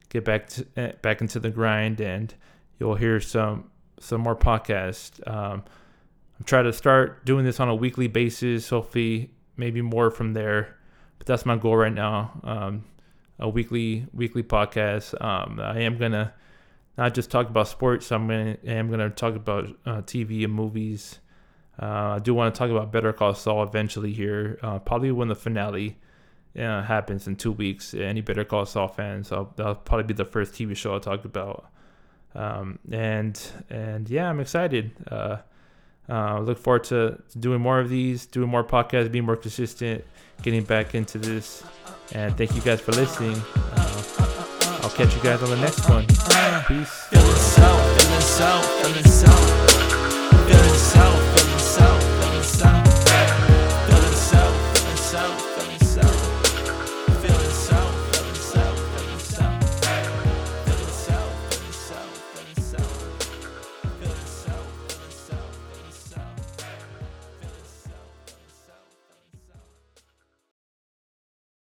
get 0.08 0.24
back 0.24 0.48
to, 0.48 0.66
uh, 0.76 0.92
back 1.00 1.20
into 1.20 1.38
the 1.38 1.50
grind, 1.50 2.00
and 2.00 2.34
you'll 2.80 2.96
hear 2.96 3.20
some 3.20 3.70
some 4.00 4.22
more 4.22 4.34
podcasts. 4.34 5.24
Um, 5.24 5.62
I'm 6.40 6.46
trying 6.46 6.64
to 6.64 6.72
start 6.72 7.24
doing 7.24 7.44
this 7.44 7.60
on 7.60 7.68
a 7.68 7.76
weekly 7.76 8.08
basis. 8.08 8.68
Hopefully, 8.70 9.30
maybe 9.56 9.82
more 9.82 10.10
from 10.10 10.32
there. 10.32 10.78
But 11.18 11.28
that's 11.28 11.46
my 11.46 11.54
goal 11.54 11.76
right 11.76 11.94
now. 11.94 12.40
Um, 12.42 12.84
a 13.38 13.48
weekly 13.48 14.08
weekly 14.12 14.42
podcast. 14.42 15.14
Um, 15.24 15.60
I 15.60 15.82
am 15.82 15.96
gonna 15.96 16.34
not 16.96 17.14
just 17.14 17.30
talk 17.30 17.48
about 17.48 17.68
sports. 17.68 18.10
I'm 18.12 18.28
gonna 18.28 18.56
I 18.66 18.72
am 18.72 18.90
gonna 18.90 19.10
talk 19.10 19.34
about 19.34 19.68
uh, 19.86 20.02
TV 20.02 20.44
and 20.44 20.52
movies. 20.52 21.18
Uh, 21.80 22.16
I 22.16 22.18
do 22.18 22.34
want 22.34 22.54
to 22.54 22.58
talk 22.58 22.70
about 22.70 22.92
Better 22.92 23.12
Call 23.12 23.34
Saul 23.34 23.62
eventually 23.62 24.12
here, 24.12 24.58
uh, 24.62 24.78
probably 24.78 25.10
when 25.10 25.28
the 25.28 25.34
finale 25.34 25.96
uh, 26.58 26.82
happens 26.82 27.26
in 27.26 27.36
two 27.36 27.52
weeks. 27.52 27.94
Any 27.94 28.20
Better 28.20 28.44
Call 28.44 28.66
Saul 28.66 28.88
fans, 28.88 29.28
so 29.28 29.52
that'll 29.56 29.76
probably 29.76 30.04
be 30.04 30.14
the 30.14 30.24
first 30.24 30.52
TV 30.52 30.76
show 30.76 30.92
I'll 30.92 31.00
talk 31.00 31.24
about. 31.24 31.66
Um, 32.34 32.78
and 32.90 33.40
and 33.70 34.08
yeah, 34.08 34.28
I'm 34.28 34.40
excited. 34.40 34.92
Uh, 35.10 35.38
uh, 36.08 36.40
look 36.40 36.58
forward 36.58 36.84
to 36.84 37.22
doing 37.38 37.60
more 37.60 37.80
of 37.80 37.88
these, 37.88 38.26
doing 38.26 38.50
more 38.50 38.64
podcasts, 38.64 39.10
being 39.10 39.24
more 39.24 39.36
consistent, 39.36 40.04
getting 40.42 40.64
back 40.64 40.94
into 40.94 41.18
this. 41.18 41.62
And 42.12 42.36
thank 42.36 42.54
you 42.54 42.60
guys 42.60 42.80
for 42.80 42.92
listening. 42.92 43.40
Catch 44.94 45.16
you 45.16 45.22
guys 45.22 45.42
on 45.42 45.48
the 45.48 45.56
next 45.56 45.88
one. 45.88 46.06
Peace. 46.06 47.06
Feeling 47.08 47.24
feeling 47.24 48.20
feeling 48.82 49.04
feeling. 49.04 49.32